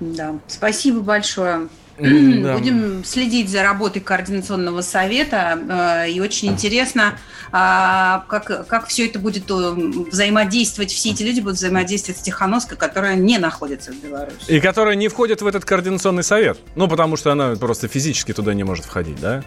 [0.02, 1.70] Да, спасибо большое.
[2.00, 2.58] Да.
[2.58, 5.60] Будем следить за работой Координационного совета.
[6.06, 7.18] Э, и очень интересно,
[7.52, 12.78] а, как, как все это будет э, взаимодействовать, все эти люди будут взаимодействовать с Тихановской,
[12.78, 14.36] которая не находится в Беларуси.
[14.48, 16.60] И которая не входит в этот Координационный совет.
[16.76, 19.44] Ну, потому что она просто физически туда не может входить, да?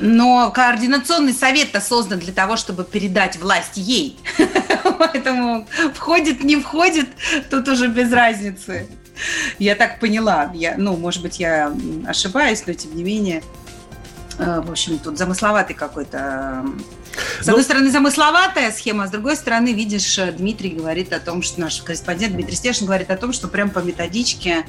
[0.00, 4.18] Но координационный совет-то создан для того, чтобы передать власть ей.
[4.98, 7.08] Поэтому входит, не входит,
[7.48, 8.88] тут уже без разницы.
[9.58, 10.50] Я так поняла.
[10.54, 11.74] Я, ну, может быть, я
[12.06, 13.42] ошибаюсь, но тем не менее.
[14.38, 16.64] Э, в общем, тут замысловатый какой-то
[17.40, 21.42] с одной ну, стороны, замысловатая схема, а с другой стороны, видишь, Дмитрий говорит о том,
[21.42, 24.64] что наш корреспондент Дмитрий Стешин говорит о том, что прям по методичке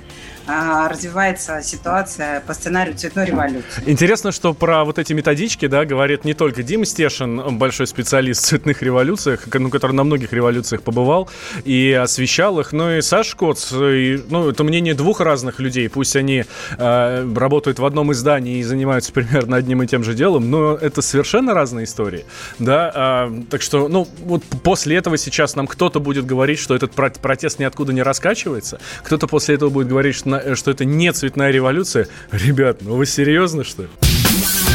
[0.47, 3.83] а, развивается ситуация по сценарию цветной революции.
[3.87, 8.45] Интересно, что про вот эти методички, да, говорит не только Дима Стешин, большой специалист в
[8.45, 11.29] цветных революциях, ну, который на многих революциях побывал
[11.63, 16.15] и освещал их, но и Саш Коц, и, ну, это мнение двух разных людей, пусть
[16.15, 16.45] они
[16.77, 21.01] э, работают в одном издании и занимаются примерно одним и тем же делом, но это
[21.01, 22.25] совершенно разные истории.
[22.59, 26.91] Да, а, так что, ну, вот после этого сейчас нам кто-то будет говорить, что этот
[26.91, 32.07] протест ниоткуда не раскачивается, кто-то после этого будет говорить, что, что это не цветная революция.
[32.31, 33.89] Ребят, ну вы серьезно, что ли?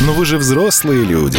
[0.03, 1.39] Но вы же взрослые люди.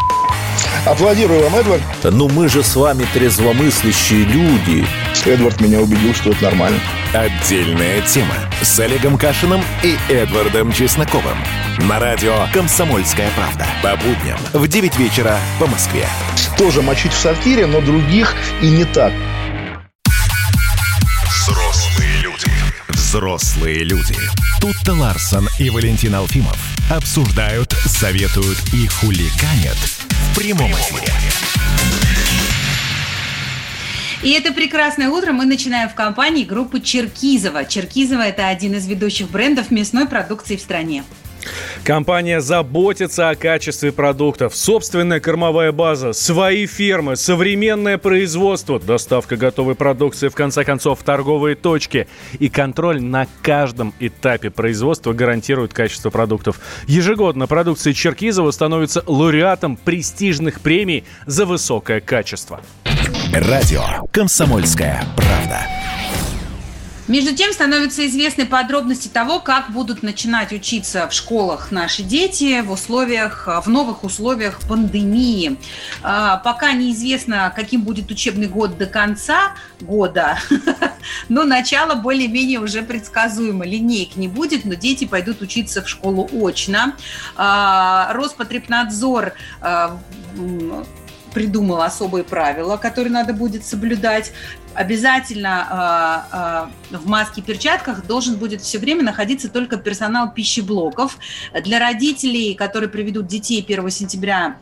[0.85, 1.81] Аплодирую вам, Эдвард.
[2.03, 4.85] Ну мы же с вами трезвомыслящие люди.
[5.25, 6.79] Эдвард меня убедил, что это нормально.
[7.13, 11.37] Отдельная тема с Олегом Кашиным и Эдвардом Чесноковым.
[11.87, 13.67] На радио «Комсомольская правда».
[13.83, 16.07] По будням в 9 вечера по Москве.
[16.57, 19.13] Тоже мочить в сортире, но других и не так.
[21.27, 22.47] Взрослые люди.
[22.89, 24.15] Взрослые люди.
[24.59, 26.57] Тут-то Ларсон и Валентин Алфимов
[26.89, 29.77] обсуждают, советуют и хуликанят
[30.31, 31.11] в прямом эфире.
[34.23, 37.65] И это прекрасное утро мы начинаем в компании группы Черкизова.
[37.65, 41.03] Черкизова– это один из ведущих брендов мясной продукции в стране.
[41.83, 44.55] Компания заботится о качестве продуктов.
[44.55, 51.55] Собственная кормовая база, свои фермы, современное производство, доставка готовой продукции, в конце концов, в торговые
[51.55, 52.07] точки.
[52.39, 56.59] И контроль на каждом этапе производства гарантирует качество продуктов.
[56.87, 62.61] Ежегодно продукция Черкизова становится лауреатом престижных премий за высокое качество.
[63.33, 65.80] Радио «Комсомольская правда».
[67.11, 72.71] Между тем становятся известны подробности того, как будут начинать учиться в школах наши дети в
[72.71, 75.57] условиях, в новых условиях пандемии.
[76.03, 80.39] А, пока неизвестно, каким будет учебный год до конца года,
[81.27, 83.65] но начало более-менее уже предсказуемо.
[83.65, 86.95] Линейк не будет, но дети пойдут учиться в школу очно.
[87.35, 89.99] А, Роспотребнадзор а,
[91.33, 94.31] придумал особые правила, которые надо будет соблюдать.
[94.73, 101.17] Обязательно э, э, в маске и перчатках должен будет все время находиться только персонал пищеблоков.
[101.63, 104.57] Для родителей, которые приведут детей 1 сентября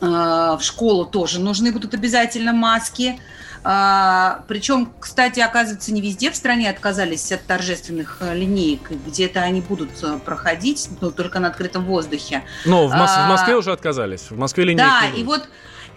[0.00, 3.20] э, в школу, тоже нужны будут обязательно маски.
[3.64, 8.90] А, причем, кстати, оказывается, не везде в стране отказались от торжественных линеек.
[9.06, 9.90] Где-то они будут
[10.24, 12.44] проходить, но только на открытом воздухе.
[12.64, 14.30] Но в, Мос- а, в Москве уже отказались.
[14.30, 15.48] В Москве линейки Да, и вот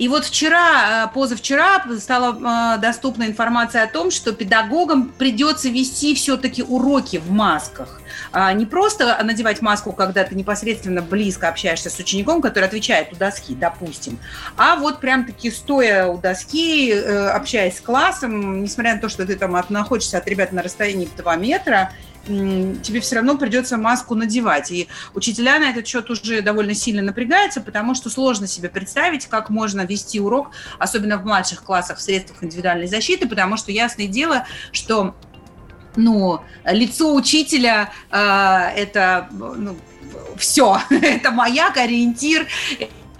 [0.01, 6.15] и вот вчера, э, позавчера стала э, доступна информация о том, что педагогам придется вести
[6.15, 8.01] все-таки уроки в масках.
[8.31, 13.15] А не просто надевать маску, когда ты непосредственно близко общаешься с учеником, который отвечает у
[13.15, 14.17] доски, допустим,
[14.57, 19.35] а вот прям-таки стоя у доски, э, общаясь с классом, несмотря на то, что ты
[19.35, 21.91] там находишься от ребят на расстоянии 2 метра,
[22.25, 24.71] тебе все равно придется маску надевать.
[24.71, 29.49] И учителя на этот счет уже довольно сильно напрягаются, потому что сложно себе представить, как
[29.49, 34.45] можно вести урок, особенно в младших классах в средствах индивидуальной защиты, потому что ясное дело,
[34.71, 35.15] что
[35.95, 38.17] ну, лицо учителя э,
[38.75, 39.75] это ну,
[40.37, 42.47] все, это маяк, ориентир,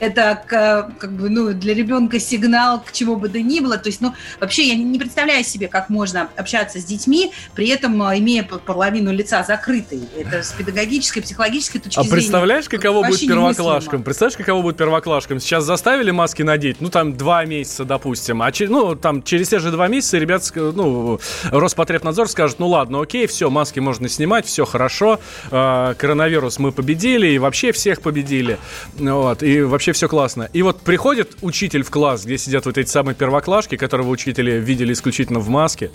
[0.02, 3.78] это как бы, ну, для ребенка сигнал к чему бы то ни было.
[3.78, 8.02] То есть, ну, вообще я не представляю себе, как можно общаться с детьми, при этом
[8.02, 10.02] а, имея половину лица закрытой.
[10.18, 12.14] Это с педагогической, психологической точки а зрения.
[12.14, 14.02] А представляешь, каково будет первоклашкам?
[14.02, 15.40] Представляешь, каково будет первоклашкам?
[15.40, 19.60] Сейчас заставили маски надеть, ну, там, два месяца, допустим, а через, ну, там, через те
[19.60, 24.66] же два месяца ребят, ну, Роспотребнадзор скажет, ну, ладно, окей, все, маски можно снимать, все
[24.66, 25.20] хорошо,
[25.52, 28.58] э, коронавирус мы победили, и вообще всех победили,
[28.98, 30.50] вот, и вообще вообще все классно.
[30.54, 34.94] И вот приходит учитель в класс, где сидят вот эти самые первоклашки, которого учителя видели
[34.94, 35.92] исключительно в маске.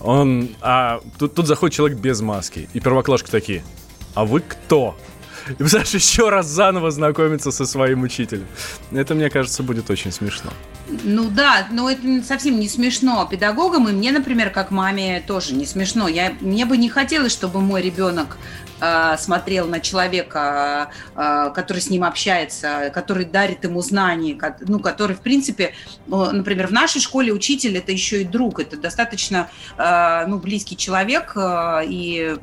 [0.00, 2.68] Он, а тут, тут заходит человек без маски.
[2.72, 3.62] И первоклашки такие,
[4.14, 4.96] а вы кто?
[5.48, 8.46] И, представляешь, еще раз заново знакомиться со своим учителем.
[8.92, 10.50] Это, мне кажется, будет очень смешно.
[11.04, 15.66] Ну да, но это совсем не смешно педагогам, и мне, например, как маме тоже не
[15.66, 16.08] смешно.
[16.08, 18.38] Я, мне бы не хотелось, чтобы мой ребенок
[19.18, 25.20] смотрел на человека, э, который с ним общается, который дарит ему знания, ну, который, в
[25.20, 25.74] принципе,
[26.06, 31.32] например, в нашей школе учитель– это еще и друг, это достаточно э, ну, близкий человек,
[31.36, 32.36] э, и Э,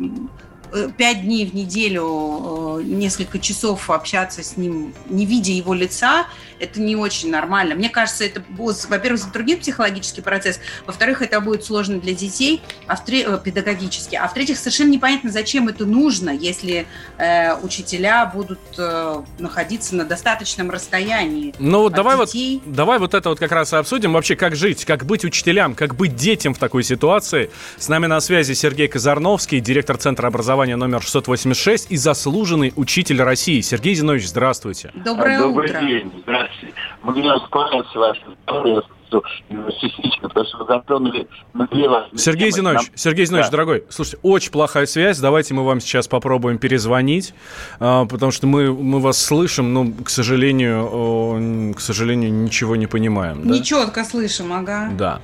[0.97, 6.27] пять дней в неделю, э, несколько часов общаться с ним, не видя его лица,
[6.60, 7.75] это не очень нормально.
[7.75, 13.03] Мне кажется, это, во-первых, затруднит психологический процесс, во-вторых, это будет сложно для детей, а в
[13.10, 16.86] э, педагогически, а в-третьих, совершенно непонятно, зачем это нужно, если
[17.17, 21.53] э, учителя будут э, находиться на достаточном расстоянии.
[21.60, 22.62] Ну давай детей.
[22.65, 25.75] вот, давай вот это вот как раз и обсудим, вообще как жить, как быть учителям,
[25.75, 27.49] как быть детям в такой ситуации.
[27.77, 33.21] С нами на связи Сергей Казарновский, директор Центра образования образования номер 686 и заслуженный учитель
[33.21, 33.61] России.
[33.61, 34.91] Сергей Зинович, здравствуйте.
[34.93, 35.79] Доброе Добрый утро.
[35.79, 36.73] день, здравствуйте.
[37.03, 38.17] Мне понравился ваш
[38.47, 42.51] разговор, частично, потому что вы затронули важные Сергей.
[42.51, 43.51] Зинович, Нам- Сергей Зинович, Да.
[43.51, 45.19] дорогой, слушайте, очень плохая связь.
[45.19, 47.33] Давайте мы вам сейчас попробуем перезвонить,
[47.79, 53.47] а, потому что мы, мы вас слышим, но, к сожалению, к сожалению, ничего не понимаем.
[53.47, 53.55] Да?
[53.55, 54.89] Нечетко слышим, ага.
[54.97, 55.21] Да.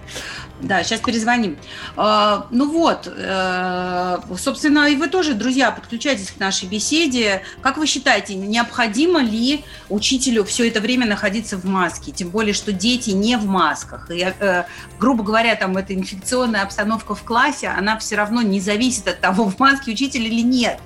[0.62, 1.58] Да, сейчас перезвоним.
[1.98, 7.42] А, ну вот, э, собственно, и вы тоже, друзья, подключайтесь к нашей беседе.
[7.62, 12.14] Как вы считаете, необходимо ли учителю все это время находиться в маске?
[12.14, 13.46] Тем более, что дети не в
[13.76, 14.10] масках.
[14.12, 14.64] И, э,
[15.00, 19.46] грубо говоря, там эта инфекционная обстановка в классе, она все равно не зависит от того,
[19.50, 20.80] в маске учитель или нет.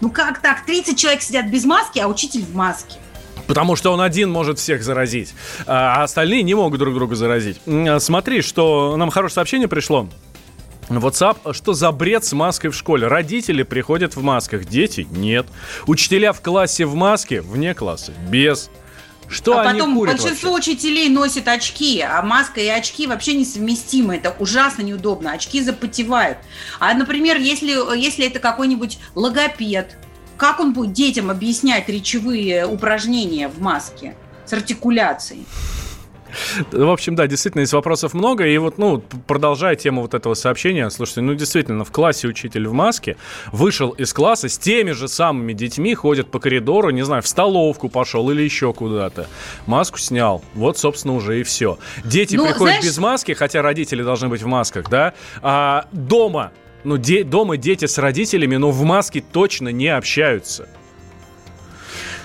[0.00, 0.64] Ну как так?
[0.64, 2.96] 30 человек сидят без маски, а учитель в маске.
[3.46, 5.34] Потому что он один может всех заразить,
[5.66, 7.60] а остальные не могут друг друга заразить.
[7.66, 10.06] А, Смотри, что нам хорошее сообщение пришло.
[10.90, 13.06] WhatsApp, что за бред с маской в школе?
[13.06, 15.46] Родители приходят в масках, дети нет.
[15.86, 18.70] Учителя в классе в маске, вне класса без.
[19.28, 20.72] Что а они потом курят большинство вообще?
[20.72, 24.16] учителей носят очки, а маска и очки вообще несовместимы.
[24.16, 25.32] Это ужасно неудобно.
[25.32, 26.38] Очки запотевают.
[26.80, 29.96] А, например, если, если это какой-нибудь логопед,
[30.36, 35.46] как он будет детям объяснять речевые упражнения в маске с артикуляцией?
[36.72, 38.46] В общем, да, действительно, есть вопросов много.
[38.46, 42.72] И вот, ну, продолжая тему вот этого сообщения, слушайте, ну, действительно, в классе учитель в
[42.72, 43.16] маске
[43.52, 47.88] вышел из класса с теми же самыми детьми, ходит по коридору, не знаю, в столовку
[47.88, 49.26] пошел или еще куда-то.
[49.66, 50.42] Маску снял.
[50.54, 51.78] Вот, собственно, уже и все.
[52.04, 55.14] Дети Ну, приходят знаешь- без маски, хотя родители должны быть в масках, да?
[55.42, 56.52] А дома,
[56.84, 60.68] ну, де- дома дети с родителями, но в маске точно не общаются.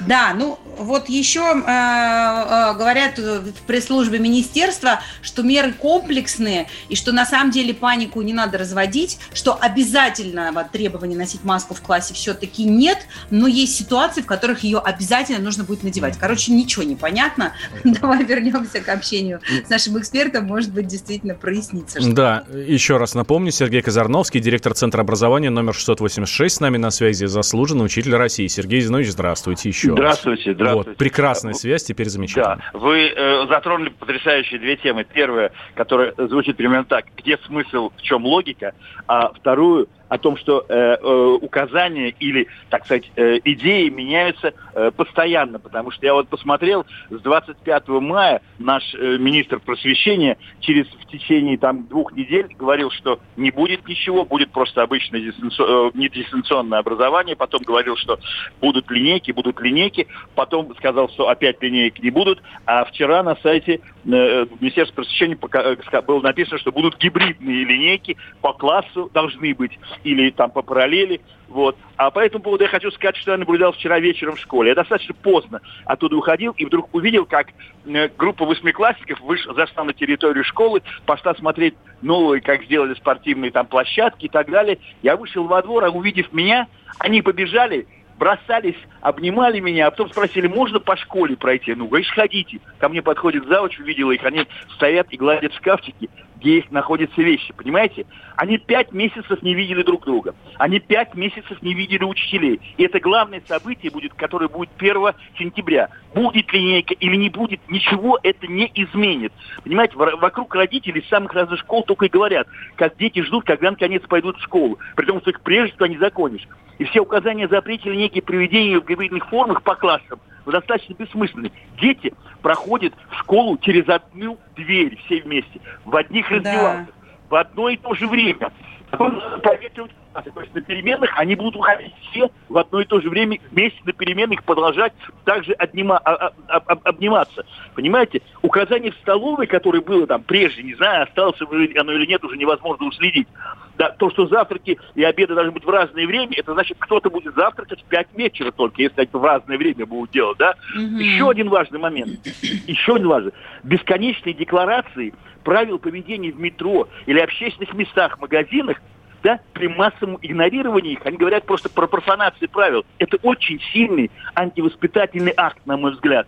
[0.08, 7.12] Да, ну вот еще э, э, говорят в пресс-службе министерства, что меры комплексные и что
[7.12, 12.64] на самом деле панику не надо разводить, что обязательного требования носить маску в классе все-таки
[12.64, 16.18] нет, но есть ситуации, в которых ее обязательно нужно будет надевать.
[16.18, 17.54] Короче, ничего не понятно.
[17.84, 22.00] Давай вернемся к общению с нашим экспертом, может быть, действительно прояснится.
[22.02, 27.26] Да, еще раз напомню, Сергей Казарновский, директор Центра образования номер 686, с нами на связи
[27.26, 28.48] заслуженный учитель России.
[28.48, 30.22] Сергей Зинович, здравствуйте еще раз.
[30.22, 30.90] Здравствуйте, здравствуйте.
[30.92, 32.58] Вот, прекрасная связь, теперь замечательно.
[32.74, 35.06] Да, вы э, затронули потрясающие две темы.
[35.12, 38.74] Первая, которая звучит примерно так: где смысл, в чем логика,
[39.08, 44.92] а вторую о том, что э, э, указания или, так сказать, э, идеи меняются э,
[44.96, 51.08] постоянно, потому что я вот посмотрел с 25 мая наш э, министр просвещения через в
[51.08, 56.10] течение там двух недель говорил, что не будет ничего, будет просто обычное дистанци- э, не
[56.10, 58.20] дистанционное образование, потом говорил, что
[58.62, 63.80] будут линейки, будут линейки, потом сказал, что опять линейки не будут, а вчера на сайте
[64.06, 70.30] э, Министерства просвещения э, было написано, что будут гибридные линейки по классу должны быть или
[70.32, 71.22] там по параллели.
[71.48, 71.78] Вот.
[71.98, 74.70] А по этому поводу я хочу сказать, что я наблюдал вчера вечером в школе.
[74.70, 77.48] Я достаточно поздно оттуда уходил и вдруг увидел, как
[77.86, 83.68] э, группа восьмиклассников вышла, зашла на территорию школы, пошла смотреть новые, как сделали спортивные там
[83.68, 84.80] площадки и так далее.
[85.02, 86.68] Я вышел во двор, а увидев меня,
[87.00, 87.88] они побежали,
[88.18, 91.74] бросались, обнимали меня, а потом спросили, можно по школе пройти?
[91.76, 92.60] Ну, говоришь, ходите.
[92.80, 96.10] Ко мне подходит завуч, увидела их, они стоят и гладят шкафчики,
[96.44, 98.06] где их находятся вещи, понимаете?
[98.36, 100.36] Они пять месяцев не видели друг друга.
[100.58, 102.60] Они пять месяцев не видели учителей.
[102.76, 105.88] И это главное событие будет, которое будет 1 сентября.
[106.14, 109.32] Будет линейка или не будет, ничего это не изменит.
[109.64, 114.04] Понимаете, во- вокруг родителей самых разных школ только и говорят, как дети ждут, когда наконец
[114.04, 114.78] пойдут в школу.
[114.98, 116.46] При том, что их прежде всего не законишь.
[116.78, 120.20] И все указания о запрете линейки приведения в гибридных формах по классам
[120.52, 121.52] достаточно бессмысленны.
[121.80, 126.96] Дети проходят в школу через одну дверь все вместе, в одних раздевалках,
[127.30, 128.52] в одно и то же время.
[128.92, 130.03] Классы.
[130.14, 133.80] То есть на переменных они будут уходить все в одно и то же время вместе
[133.84, 134.94] на переменных продолжать
[135.26, 137.46] также обнима- а- а- об- обниматься.
[137.74, 138.22] Понимаете?
[138.42, 142.88] Указание в столовой, которое было там прежде, не знаю, осталось оно или нет, уже невозможно
[142.88, 143.28] уследить.
[143.76, 147.34] Да, то, что завтраки и обеды должны быть в разное время, это значит, кто-то будет
[147.34, 150.54] завтракать в 5 вечера только, если это в разное время будут делать, да?
[151.00, 152.20] Еще один важный момент.
[152.68, 153.32] Еще один важный.
[153.64, 158.80] Бесконечные декларации правил поведения в метро или общественных местах, магазинах,
[159.24, 162.86] да, при массовом игнорировании их, они говорят просто про профанации правил.
[163.00, 166.28] Это очень сильный антивоспитательный акт, на мой взгляд.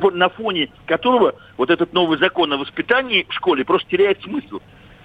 [0.00, 4.60] Более на фоне которого вот этот новый закон о воспитании в школе просто теряет смысл.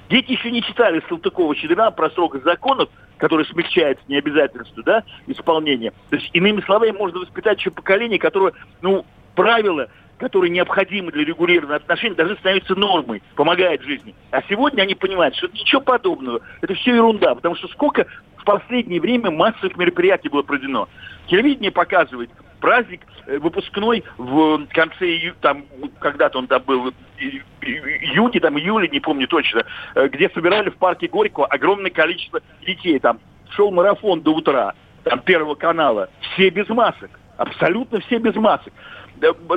[0.09, 5.93] Дети еще не читали Салтыкова-Щедрина про строгость законов, который смягчает необязательство да, исполнения.
[6.09, 9.87] То есть, иными словами, можно воспитать еще поколение, которое, ну, правила
[10.19, 14.13] которые необходимы для регулирования отношений, должны становиться нормой, помогает жизни.
[14.31, 16.41] А сегодня они понимают, что ничего подобного.
[16.61, 18.05] Это все ерунда, потому что сколько
[18.37, 20.87] в последнее время массовых мероприятий было проведено.
[21.27, 25.65] Телевидение показывает праздник э, выпускной в конце июля, там,
[25.99, 29.63] когда-то он там был, июне, там, июля, не помню точно,
[29.95, 32.99] э, где собирали в парке Горького огромное количество детей.
[32.99, 33.19] Там
[33.51, 36.09] шел марафон до утра, там, Первого канала.
[36.19, 37.11] Все без масок.
[37.37, 38.73] Абсолютно все без масок.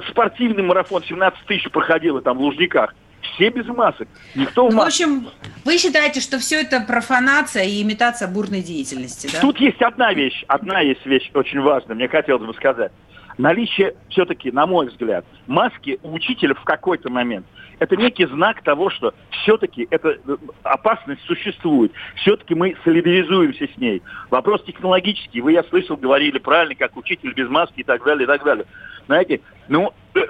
[0.08, 2.94] Спортивный марафон 17 тысяч проходило там в Лужниках
[3.34, 4.08] все без масок.
[4.34, 5.28] Никто в, ну, в общем,
[5.64, 9.40] вы считаете, что все это профанация и имитация бурной деятельности, да?
[9.40, 12.92] Тут есть одна вещь, одна есть вещь очень важная, мне хотелось бы сказать.
[13.38, 17.46] Наличие, все-таки, на мой взгляд, маски у учителя в какой-то момент–
[17.82, 21.90] это некий знак того, что все-таки эта э, опасность существует.
[22.14, 24.02] Все-таки мы солидаризуемся с ней.
[24.30, 25.40] Вопрос технологический.
[25.40, 28.66] Вы, я слышал, говорили правильно, как учитель без маски и так далее, и так далее.
[29.06, 30.20] Знаете, ну, э,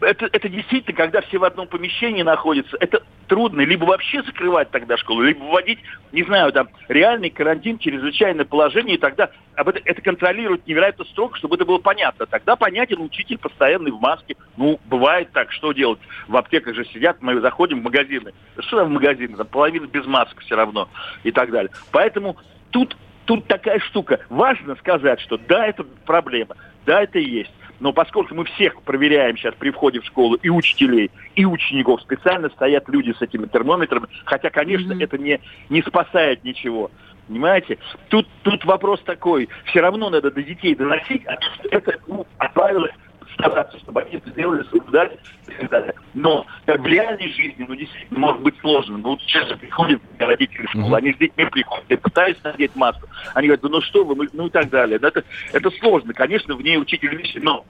[0.00, 3.62] это, это действительно, когда все в одном помещении находятся, это трудно.
[3.62, 5.78] Либо вообще закрывать тогда школу, либо вводить,
[6.12, 11.36] не знаю, там, реальный карантин, чрезвычайное положение, и тогда об это, это контролировать невероятно строго,
[11.36, 12.26] чтобы это было понятно.
[12.26, 14.36] Тогда понятен учитель постоянный в маске.
[14.56, 16.00] Ну, бывает так, что делать?
[16.28, 18.32] В аптеках же сидят, мы заходим в магазины.
[18.58, 19.36] Что там в магазины?
[19.36, 20.88] Там половина без масок все равно
[21.22, 21.70] и так далее.
[21.92, 22.36] Поэтому
[22.70, 24.20] тут, тут такая штука.
[24.28, 27.52] Важно сказать, что да, это проблема, да, это есть.
[27.80, 32.48] Но поскольку мы всех проверяем сейчас при входе в школу, и учителей, и учеников, специально
[32.50, 35.04] стоят люди с этими термометрами, хотя, конечно, mm-hmm.
[35.04, 36.90] это не, не спасает ничего.
[37.26, 37.78] Понимаете?
[38.08, 39.48] Тут, тут вопрос такой.
[39.64, 41.36] Все равно надо до детей доносить, а
[41.70, 42.92] это ну, отправилось
[43.34, 45.94] стараться, чтобы они это сделали, соблюдали и так далее.
[46.14, 48.98] Но как в реальной жизни, ну, действительно, может быть сложно.
[48.98, 52.74] Ну, вот сейчас же приходят родители в школу, они с детьми приходят, и пытаются надеть
[52.76, 53.08] маску.
[53.34, 54.98] Они говорят, ну что вы, ну и так далее.
[55.02, 55.22] Это,
[55.52, 56.12] это сложно.
[56.14, 57.64] Конечно, в ней учитель вещи, но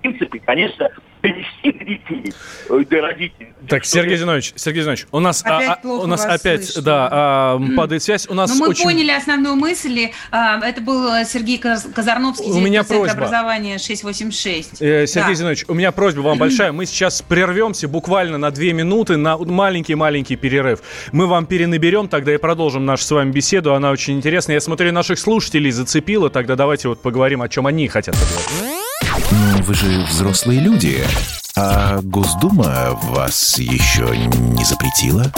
[0.00, 0.90] принципе, конечно,
[1.22, 2.32] довести до детей,
[2.70, 3.52] э, до родителей.
[3.68, 6.82] Так, Сергей Зинович, Сергей Зинович, у нас, опять а, у нас опять, слышно.
[6.82, 8.28] да, а, падает связь.
[8.28, 8.84] У нас Но мы очень...
[8.84, 10.10] поняли основную мысль.
[10.30, 13.12] А, это был Сергей Казарновский, у меня просьба.
[13.12, 14.80] образования 686.
[14.80, 15.34] Э, Сергей да.
[15.34, 16.72] Зинович, у меня просьба вам большая.
[16.72, 20.80] Мы сейчас прервемся буквально на две минуты, на маленький-маленький перерыв.
[21.12, 23.74] Мы вам перенаберем тогда и продолжим нашу с вами беседу.
[23.74, 24.54] Она очень интересная.
[24.54, 26.30] Я смотрю, наших слушателей зацепила.
[26.30, 28.87] Тогда давайте вот поговорим, о чем они хотят поговорить.
[29.68, 31.04] Вы же взрослые люди.
[31.54, 35.30] А Госдума вас еще не запретила?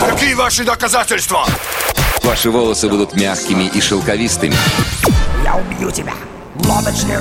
[0.00, 1.44] Какие ваши доказательства?
[2.22, 4.54] Ваши волосы будут мягкими и шелковистыми.
[5.44, 6.14] Я убью тебя.
[6.64, 7.20] Лодочник.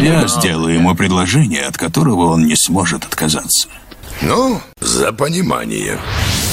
[0.00, 3.68] Я сделаю ему предложение, от которого он не сможет отказаться.
[4.22, 5.98] Ну, за понимание.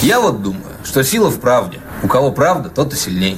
[0.02, 1.80] Я вот думаю, что сила в правде.
[2.04, 3.38] У кого правда, тот и сильнее.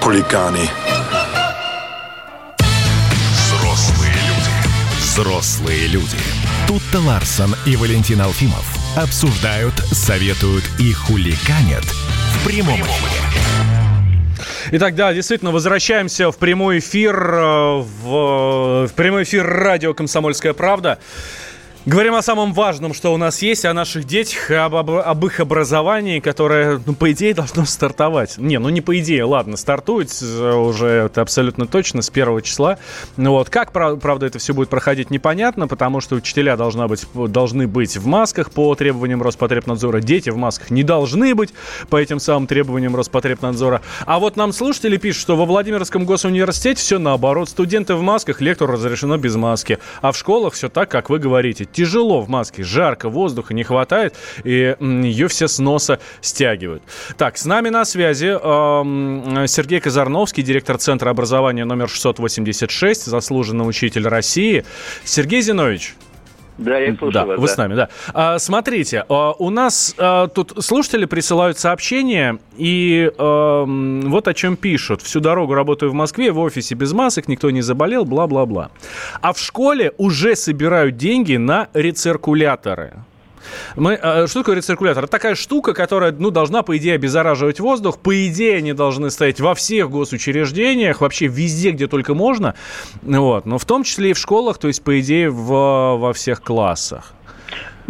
[0.00, 0.68] хулиганы.
[3.32, 4.50] Взрослые люди.
[4.98, 6.16] Взрослые люди.
[6.66, 8.64] Тут-то Ларсон и Валентин Алфимов
[8.96, 13.20] обсуждают, советуют и хулиганят в прямом эфире.
[14.72, 20.98] Итак, да, действительно, возвращаемся в прямой эфир, э, в, в прямой эфир радио «Комсомольская правда».
[21.86, 25.40] Говорим о самом важном, что у нас есть, о наших детях, об, об, об их
[25.40, 28.36] образовании, которое, ну, по идее, должно стартовать.
[28.36, 32.76] Не, ну не по идее, ладно, стартует уже это абсолютно точно с первого числа.
[33.16, 37.66] Ну вот, как, правда, это все будет проходить, непонятно, потому что учителя должна быть, должны
[37.66, 41.54] быть в масках по требованиям Роспотребнадзора, дети в масках не должны быть
[41.88, 43.80] по этим самым требованиям Роспотребнадзора.
[44.04, 47.48] А вот нам слушатели пишут, что во Владимирском госуниверситете все наоборот.
[47.48, 49.78] Студенты в масках, лектору разрешено без маски.
[50.02, 54.14] А в школах все так, как вы говорите тяжело в маске, жарко, воздуха не хватает,
[54.44, 56.82] и ее все с носа стягивают.
[57.16, 58.36] Так, с нами на связи
[59.48, 64.64] Сергей Казарновский, директор Центра образования номер 686, заслуженный учитель России.
[65.04, 65.94] Сергей Зинович.
[66.58, 67.38] Да, я слушаю да, вас.
[67.38, 67.52] Вы да.
[67.52, 67.88] с нами, да.
[68.12, 74.56] А, смотрите, а, у нас а, тут слушатели присылают сообщения, и а, вот о чем
[74.56, 75.02] пишут.
[75.02, 78.70] Всю дорогу работаю в Москве, в офисе без масок, никто не заболел, бла-бла-бла.
[79.20, 82.94] А в школе уже собирают деньги на рециркуляторы.
[83.76, 85.04] Мы, э, что такое рециркулятор?
[85.04, 87.98] Это такая штука, которая, ну, должна, по идее, обеззараживать воздух.
[87.98, 92.54] По идее, они должны стоять во всех госучреждениях, вообще везде, где только можно.
[93.02, 93.46] Вот.
[93.46, 97.14] Но в том числе и в школах, то есть, по идее, в, во всех классах.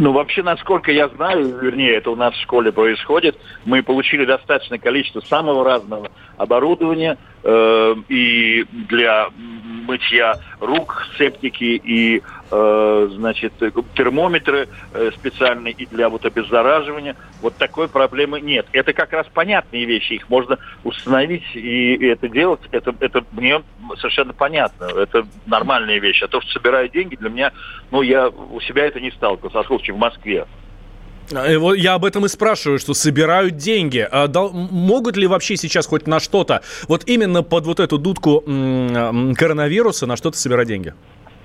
[0.01, 3.36] Ну, вообще, насколько я знаю, вернее, это у нас в школе происходит,
[3.66, 13.53] мы получили достаточное количество самого разного оборудования э, и для мытья рук, септики и, значит,
[13.94, 17.16] термометры э, специальные и для вот обеззараживания.
[17.40, 18.66] Вот такой проблемы нет.
[18.72, 22.61] Это как раз понятные вещи, их можно установить и, это делать.
[22.72, 23.62] Это, это мне
[23.98, 24.84] совершенно понятно.
[24.84, 26.22] Это нормальная вещь.
[26.22, 27.53] А то, что собирают деньги, для меня,
[27.90, 30.46] ну, я у себя это не сталкивался, а в Москве.
[31.32, 34.07] А, я об этом и спрашиваю, что собирают деньги.
[34.11, 38.42] А дал, могут ли вообще сейчас хоть на что-то, вот именно под вот эту дудку
[38.46, 40.94] м- коронавируса, на что-то собирать деньги?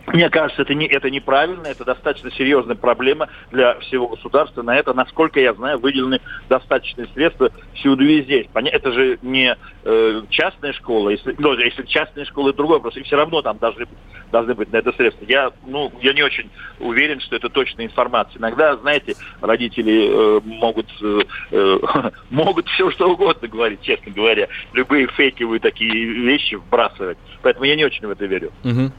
[0.07, 4.61] Мне кажется, это, не, это неправильно, это достаточно серьезная проблема для всего государства.
[4.61, 8.47] На это, насколько я знаю, выделены достаточные средства всюду и везде.
[8.53, 13.03] Это же не э, частная школа, если, ну, если частная школа, это другой вопрос, и
[13.03, 13.87] все равно там должны,
[14.35, 15.25] должны быть на это средства.
[15.29, 18.37] Я, ну, я не очень уверен, что это точная информация.
[18.37, 21.21] Иногда, знаете, родители э, могут, э,
[21.51, 21.77] э
[22.29, 24.49] могут все что угодно говорить, честно говоря.
[24.73, 27.17] Любые фейковые такие вещи вбрасывать.
[27.43, 28.51] Поэтому я не очень в это верю.
[28.65, 28.91] Угу.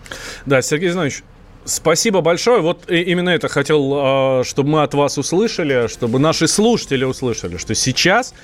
[0.47, 1.22] Да, Сергей Зинович,
[1.66, 2.61] Спасибо большое.
[2.61, 7.74] Вот именно это хотел, а, чтобы мы от вас услышали, чтобы наши слушатели услышали, что
[7.74, 8.34] сейчас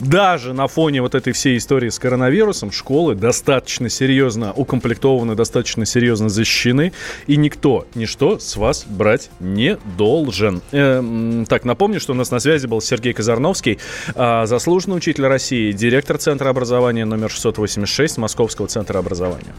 [0.00, 6.28] даже на фоне вот этой всей истории с коронавирусом школы достаточно серьезно укомплектованы, достаточно серьезно
[6.28, 6.92] защищены,
[7.26, 10.62] и никто, ничто с вас брать не должен.
[10.72, 13.78] Э, так, напомню, что у нас на связи был Сергей Казарновский,
[14.14, 19.54] э, заслуженный учитель России, директор Центра образования номер 686 Московского центра образования.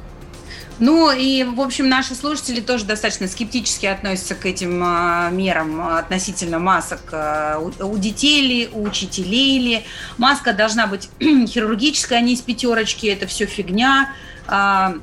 [0.82, 6.58] Ну и, в общем, наши слушатели тоже достаточно скептически относятся к этим э, мерам относительно
[6.58, 7.02] масок.
[7.12, 9.86] Э, у, у детей ли, у учителей ли.
[10.18, 13.06] Маска должна быть хирургическая, а не из пятерочки.
[13.06, 14.16] Это все фигня.
[14.48, 14.96] Э,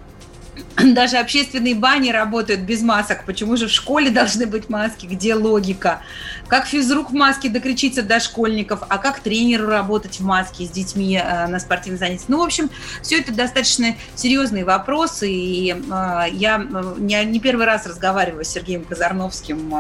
[0.95, 3.25] даже общественные бани работают без масок.
[3.25, 5.07] Почему же в школе должны быть маски?
[5.07, 6.01] Где логика?
[6.49, 8.81] Как физрук в маске докричиться до школьников?
[8.89, 12.25] А как тренеру работать в маске с детьми э, на спортивном занятии?
[12.29, 12.71] Ну, в общем,
[13.03, 15.31] все это достаточно серьезные вопросы.
[15.31, 19.75] И э, я э, не, первый раз разговариваю с Сергеем Казарновским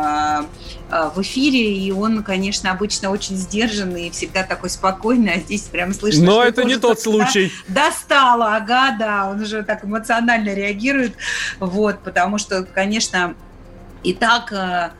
[0.90, 1.76] в эфире.
[1.76, 5.34] И он, конечно, обычно очень сдержанный и всегда такой спокойный.
[5.34, 7.52] А здесь прям слышно, Но это не тот случай.
[7.68, 9.28] Достало, ага, да.
[9.30, 11.14] Он уже так эмоционально реагирует реагируют,
[11.58, 13.34] вот, потому что, конечно,
[14.02, 14.90] и так э,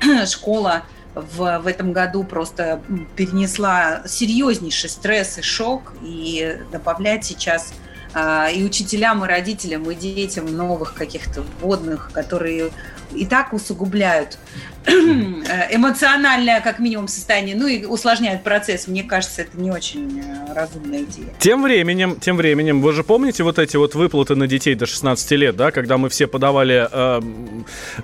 [0.26, 0.82] школа
[1.14, 2.80] в, в этом году просто
[3.16, 7.72] перенесла серьезнейший стресс и шок, и добавлять сейчас
[8.14, 12.70] э, и учителям, и родителям, и детям новых каких-то вводных, которые
[13.14, 14.38] и так усугубляют
[14.86, 18.86] эмоциональное, как минимум, состояние, ну и усложняют процесс.
[18.86, 21.28] Мне кажется, это не очень э, разумная идея.
[21.38, 25.30] Тем временем, тем временем, вы же помните вот эти вот выплаты на детей до 16
[25.32, 27.22] лет, да, когда мы все подавали, э,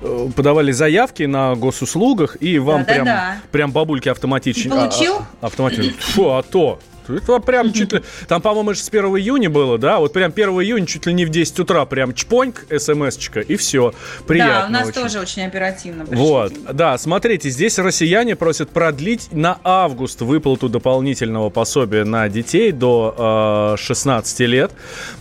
[0.01, 3.37] э подавали заявки на госуслугах, и вам да, прям, да, да.
[3.53, 4.69] прям бабульки автоматически...
[4.69, 5.17] получил?
[5.17, 6.01] А, а, автоматически.
[6.13, 6.81] Фу, а то.
[7.09, 8.03] Это прям чуть ли...
[8.29, 9.99] Там, по-моему, же с 1 июня было, да?
[9.99, 13.93] Вот прям 1 июня чуть ли не в 10 утра прям чпоньк, смс-чка, и все.
[14.27, 15.03] Приятно Да, у нас очень.
[15.03, 16.25] тоже очень оперативно пришли.
[16.25, 23.75] Вот, да, смотрите, здесь россияне просят продлить на август выплату дополнительного пособия на детей до
[23.75, 24.73] э, 16 лет.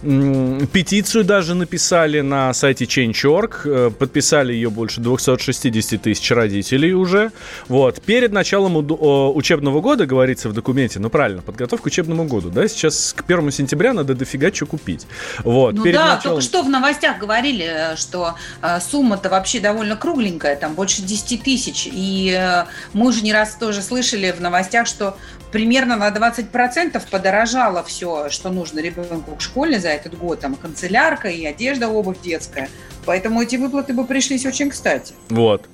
[0.02, 7.32] Петицию даже написали на сайте Change.org, э, подписали ее больше 260 тысяч родителей уже.
[7.68, 12.68] Вот, перед началом учебного года, говорится в документе, ну правильно, подготовка к учебному году, да,
[12.68, 15.08] сейчас к первому сентября надо дофига что купить.
[15.44, 16.22] Вот, ну да, началом...
[16.22, 21.88] только что в новостях говорили, что э, сумма-то вообще довольно кругленькая, там больше 10 тысяч,
[21.92, 25.18] и э, мы уже не раз тоже слышали в новостях, что
[25.52, 31.30] примерно на 20% подорожало все, что нужно ребенку к школе за этот год, там канцелярка
[31.30, 32.70] и одежда, обувь детская.
[33.06, 35.14] Поэтому эти выплаты бы пришлись очень кстати.
[35.30, 35.68] Вот.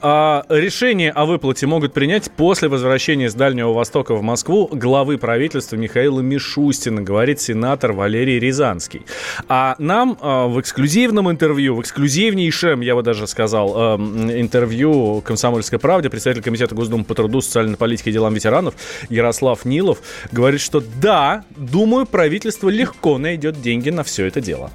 [0.00, 5.76] А решение о выплате могут принять после возвращения с Дальнего Востока в Москву главы правительства
[5.76, 9.04] Михаила Мишустина, говорит сенатор Валерий Рязанский.
[9.48, 15.78] А нам а, в эксклюзивном интервью, в эксклюзивнейшем, я бы даже сказал, а, интервью «Комсомольской
[15.78, 18.74] правде» представитель Комитета Госдумы по труду, социальной политике и делам ветеранов
[19.16, 19.98] Ярослав Нилов
[20.30, 24.70] говорит, что да, думаю, правительство легко найдет деньги на все это дело.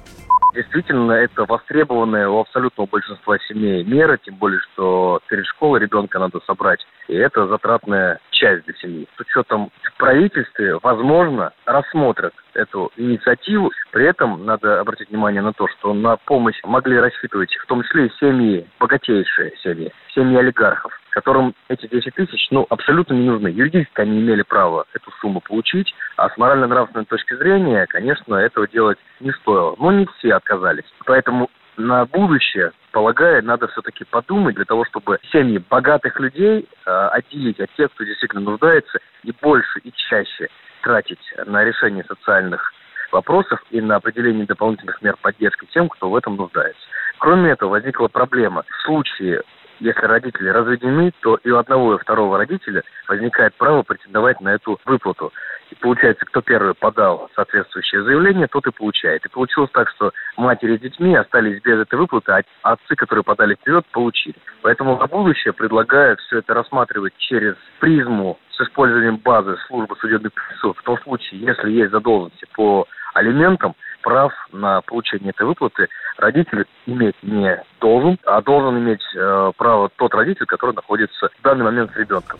[0.54, 6.40] Действительно, это востребованная у абсолютного большинства семей мера, тем более, что перед школой ребенка надо
[6.46, 6.80] собрать.
[7.08, 9.06] И это затратная часть для семьи.
[9.16, 13.70] С учетом в правительстве, возможно, рассмотрят эту инициативу.
[13.92, 18.06] При этом надо обратить внимание на то, что на помощь могли рассчитывать в том числе
[18.06, 23.48] и семьи, богатейшие семьи, семьи олигархов которым эти 10 тысяч, ну, абсолютно не нужны.
[23.48, 28.96] Юридически они имели право эту сумму получить, а с морально-нравственной точки зрения, конечно, этого делать
[29.20, 29.76] не стоило.
[29.78, 30.90] Но не все отказались.
[31.04, 37.58] Поэтому на будущее, полагаю, надо все-таки подумать для того, чтобы семьи богатых людей э, отделить
[37.58, 40.48] от тех, кто действительно нуждается, и больше и чаще
[40.82, 42.72] тратить на решение социальных
[43.10, 46.80] вопросов и на определение дополнительных мер поддержки тем, кто в этом нуждается.
[47.18, 48.64] Кроме этого, возникла проблема.
[48.68, 49.42] В случае
[49.82, 54.50] если родители разведены, то и у одного и у второго родителя возникает право претендовать на
[54.50, 55.32] эту выплату.
[55.80, 59.24] Получается, кто первый подал соответствующее заявление, тот и получает.
[59.24, 63.54] И получилось так, что матери с детьми остались без этой выплаты, а отцы, которые подали
[63.54, 64.36] вперед, получили.
[64.62, 70.78] Поэтому на будущее предлагаю все это рассматривать через призму с использованием базы службы судебных приставов
[70.78, 77.16] в том случае, если есть задолженности по алиментам, прав на получение этой выплаты родитель иметь
[77.22, 81.96] не должен, а должен иметь э, право тот родитель, который находится в данный момент с
[81.96, 82.38] ребенком.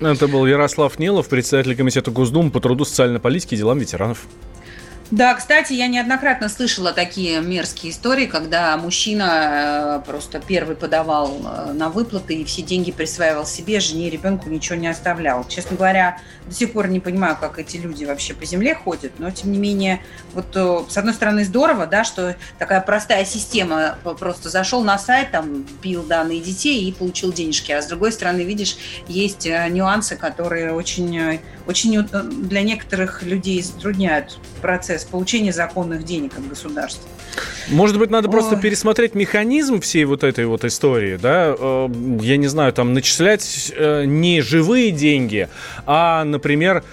[0.00, 4.26] Это был Ярослав Нилов, председатель комитета Госдумы по труду, социальной политике и делам ветеранов.
[5.10, 11.72] Да, кстати, я неоднократно слышала такие мерзкие истории, когда мужчина э, просто первый подавал э,
[11.72, 15.44] на выплаты и все деньги присваивал себе, жене и ребенку ничего не оставлял.
[15.48, 19.32] Честно говоря, до сих пор не понимаю, как эти люди вообще по земле ходят, но
[19.32, 20.00] тем не менее,
[20.32, 25.32] вот э, с одной стороны здорово, да, что такая простая система, просто зашел на сайт,
[25.32, 28.76] там, бил данные детей и получил денежки, а с другой стороны, видишь,
[29.08, 36.48] есть нюансы, которые очень, очень для некоторых людей затрудняют процесс процесс получения законных денег от
[36.48, 37.08] государства.
[37.68, 38.32] Может быть, надо Ой.
[38.32, 41.54] просто пересмотреть механизм всей вот этой вот истории, да?
[41.58, 41.88] Э,
[42.20, 45.48] я не знаю, там начислять э, не живые деньги,
[45.86, 46.84] а, например,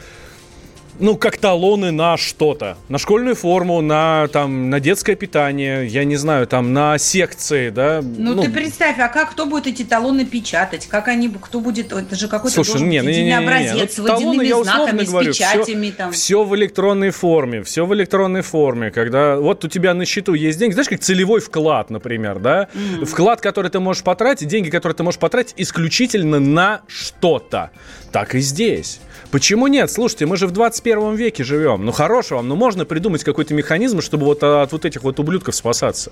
[1.00, 2.78] ну, как талоны на что-то.
[2.90, 8.02] На школьную форму, на, там, на детское питание, я не знаю, там, на секции, да.
[8.02, 10.88] Ну, ну ты представь, а как, кто будет эти талоны печатать?
[10.88, 13.82] Как они, кто будет, это же какой-то Слушай, должен не, не, не, образец не, не.
[13.82, 15.88] Ну, с водяными знаками, с говорю, печатями.
[15.88, 16.12] Все, там.
[16.12, 20.60] все в электронной форме, все в электронной форме, когда вот у тебя на счету есть
[20.60, 22.70] деньги, знаешь, как целевой вклад, например, да?
[22.74, 23.06] Mm.
[23.06, 27.72] Вклад, который ты можешь потратить, деньги, которые ты можешь потратить исключительно на что-то.
[28.12, 29.00] Так и здесь.
[29.32, 29.92] Почему нет?
[29.92, 31.86] Слушайте, мы же в 21 веке живем.
[31.86, 35.56] Ну, хорошо вам, ну, можно придумать какой-то механизм, чтобы вот от вот этих вот ублюдков
[35.56, 36.12] спасаться.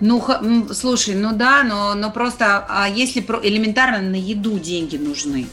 [0.00, 0.22] Ну,
[0.72, 5.46] слушай, ну да, но, но просто, а если элементарно на еду деньги нужны?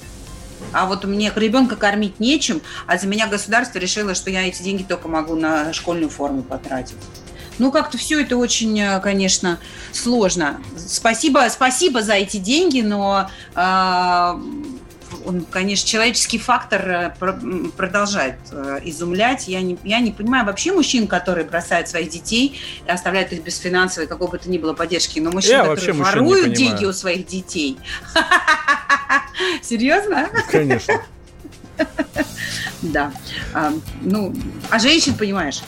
[0.72, 4.84] А вот мне ребенка кормить нечем, а за меня государство решило, что я эти деньги
[4.84, 6.98] только могу на школьную форму потратить.
[7.60, 9.60] Ну, как-то все это очень, э, конечно,
[9.92, 10.60] сложно.
[10.76, 14.34] Спасибо, спасибо за эти деньги, но э,
[15.26, 19.48] он, конечно, человеческий фактор э, продолжает э, изумлять.
[19.48, 23.58] Я не, я не понимаю вообще мужчин, которые бросают своих детей и оставляют их без
[23.58, 27.26] финансовой какой бы то ни было поддержки, но мужчин, я которые воруют деньги у своих
[27.26, 27.78] детей.
[29.62, 30.30] Серьезно?
[30.50, 31.02] Конечно.
[32.82, 33.14] Да.
[33.54, 33.72] А,
[34.02, 34.34] ну,
[34.70, 35.62] а женщин, понимаешь?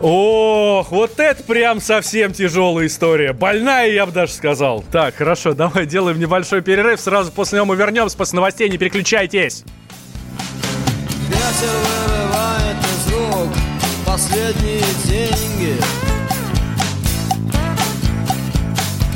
[0.00, 3.32] Ох, вот это прям совсем тяжелая история.
[3.32, 4.84] Больная, я бы даже сказал.
[4.92, 7.00] Так, хорошо, давай делаем небольшой перерыв.
[7.00, 8.68] Сразу после него мы вернемся после новостей.
[8.68, 9.64] Не переключайтесь.
[11.28, 11.74] Ветер
[12.06, 13.48] вырывает из рук
[14.06, 15.80] последние деньги.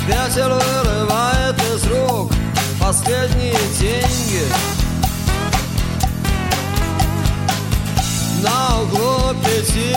[0.07, 2.31] Ветер вырывает из рук
[2.81, 4.82] последние деньги.
[8.43, 9.95] На углу пяти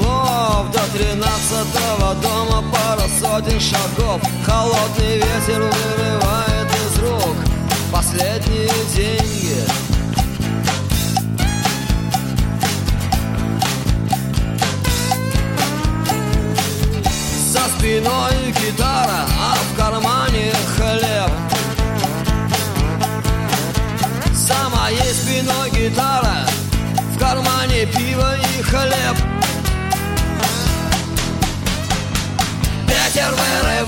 [0.00, 4.20] углов До тринадцатого дома пара сотен шагов.
[4.44, 7.36] Холодный ветер вырывает из рук
[7.92, 9.62] Последние деньги.
[17.52, 21.30] За спиной гитара, а в кармане хлеб.
[24.34, 26.46] За моей спиной гитара
[27.14, 27.47] в кармане
[28.68, 29.16] хлеб.
[32.86, 33.87] Ветер вырывает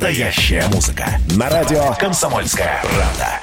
[0.00, 1.04] Настоящая музыка.
[1.36, 3.39] На радио «Комсомольская правда».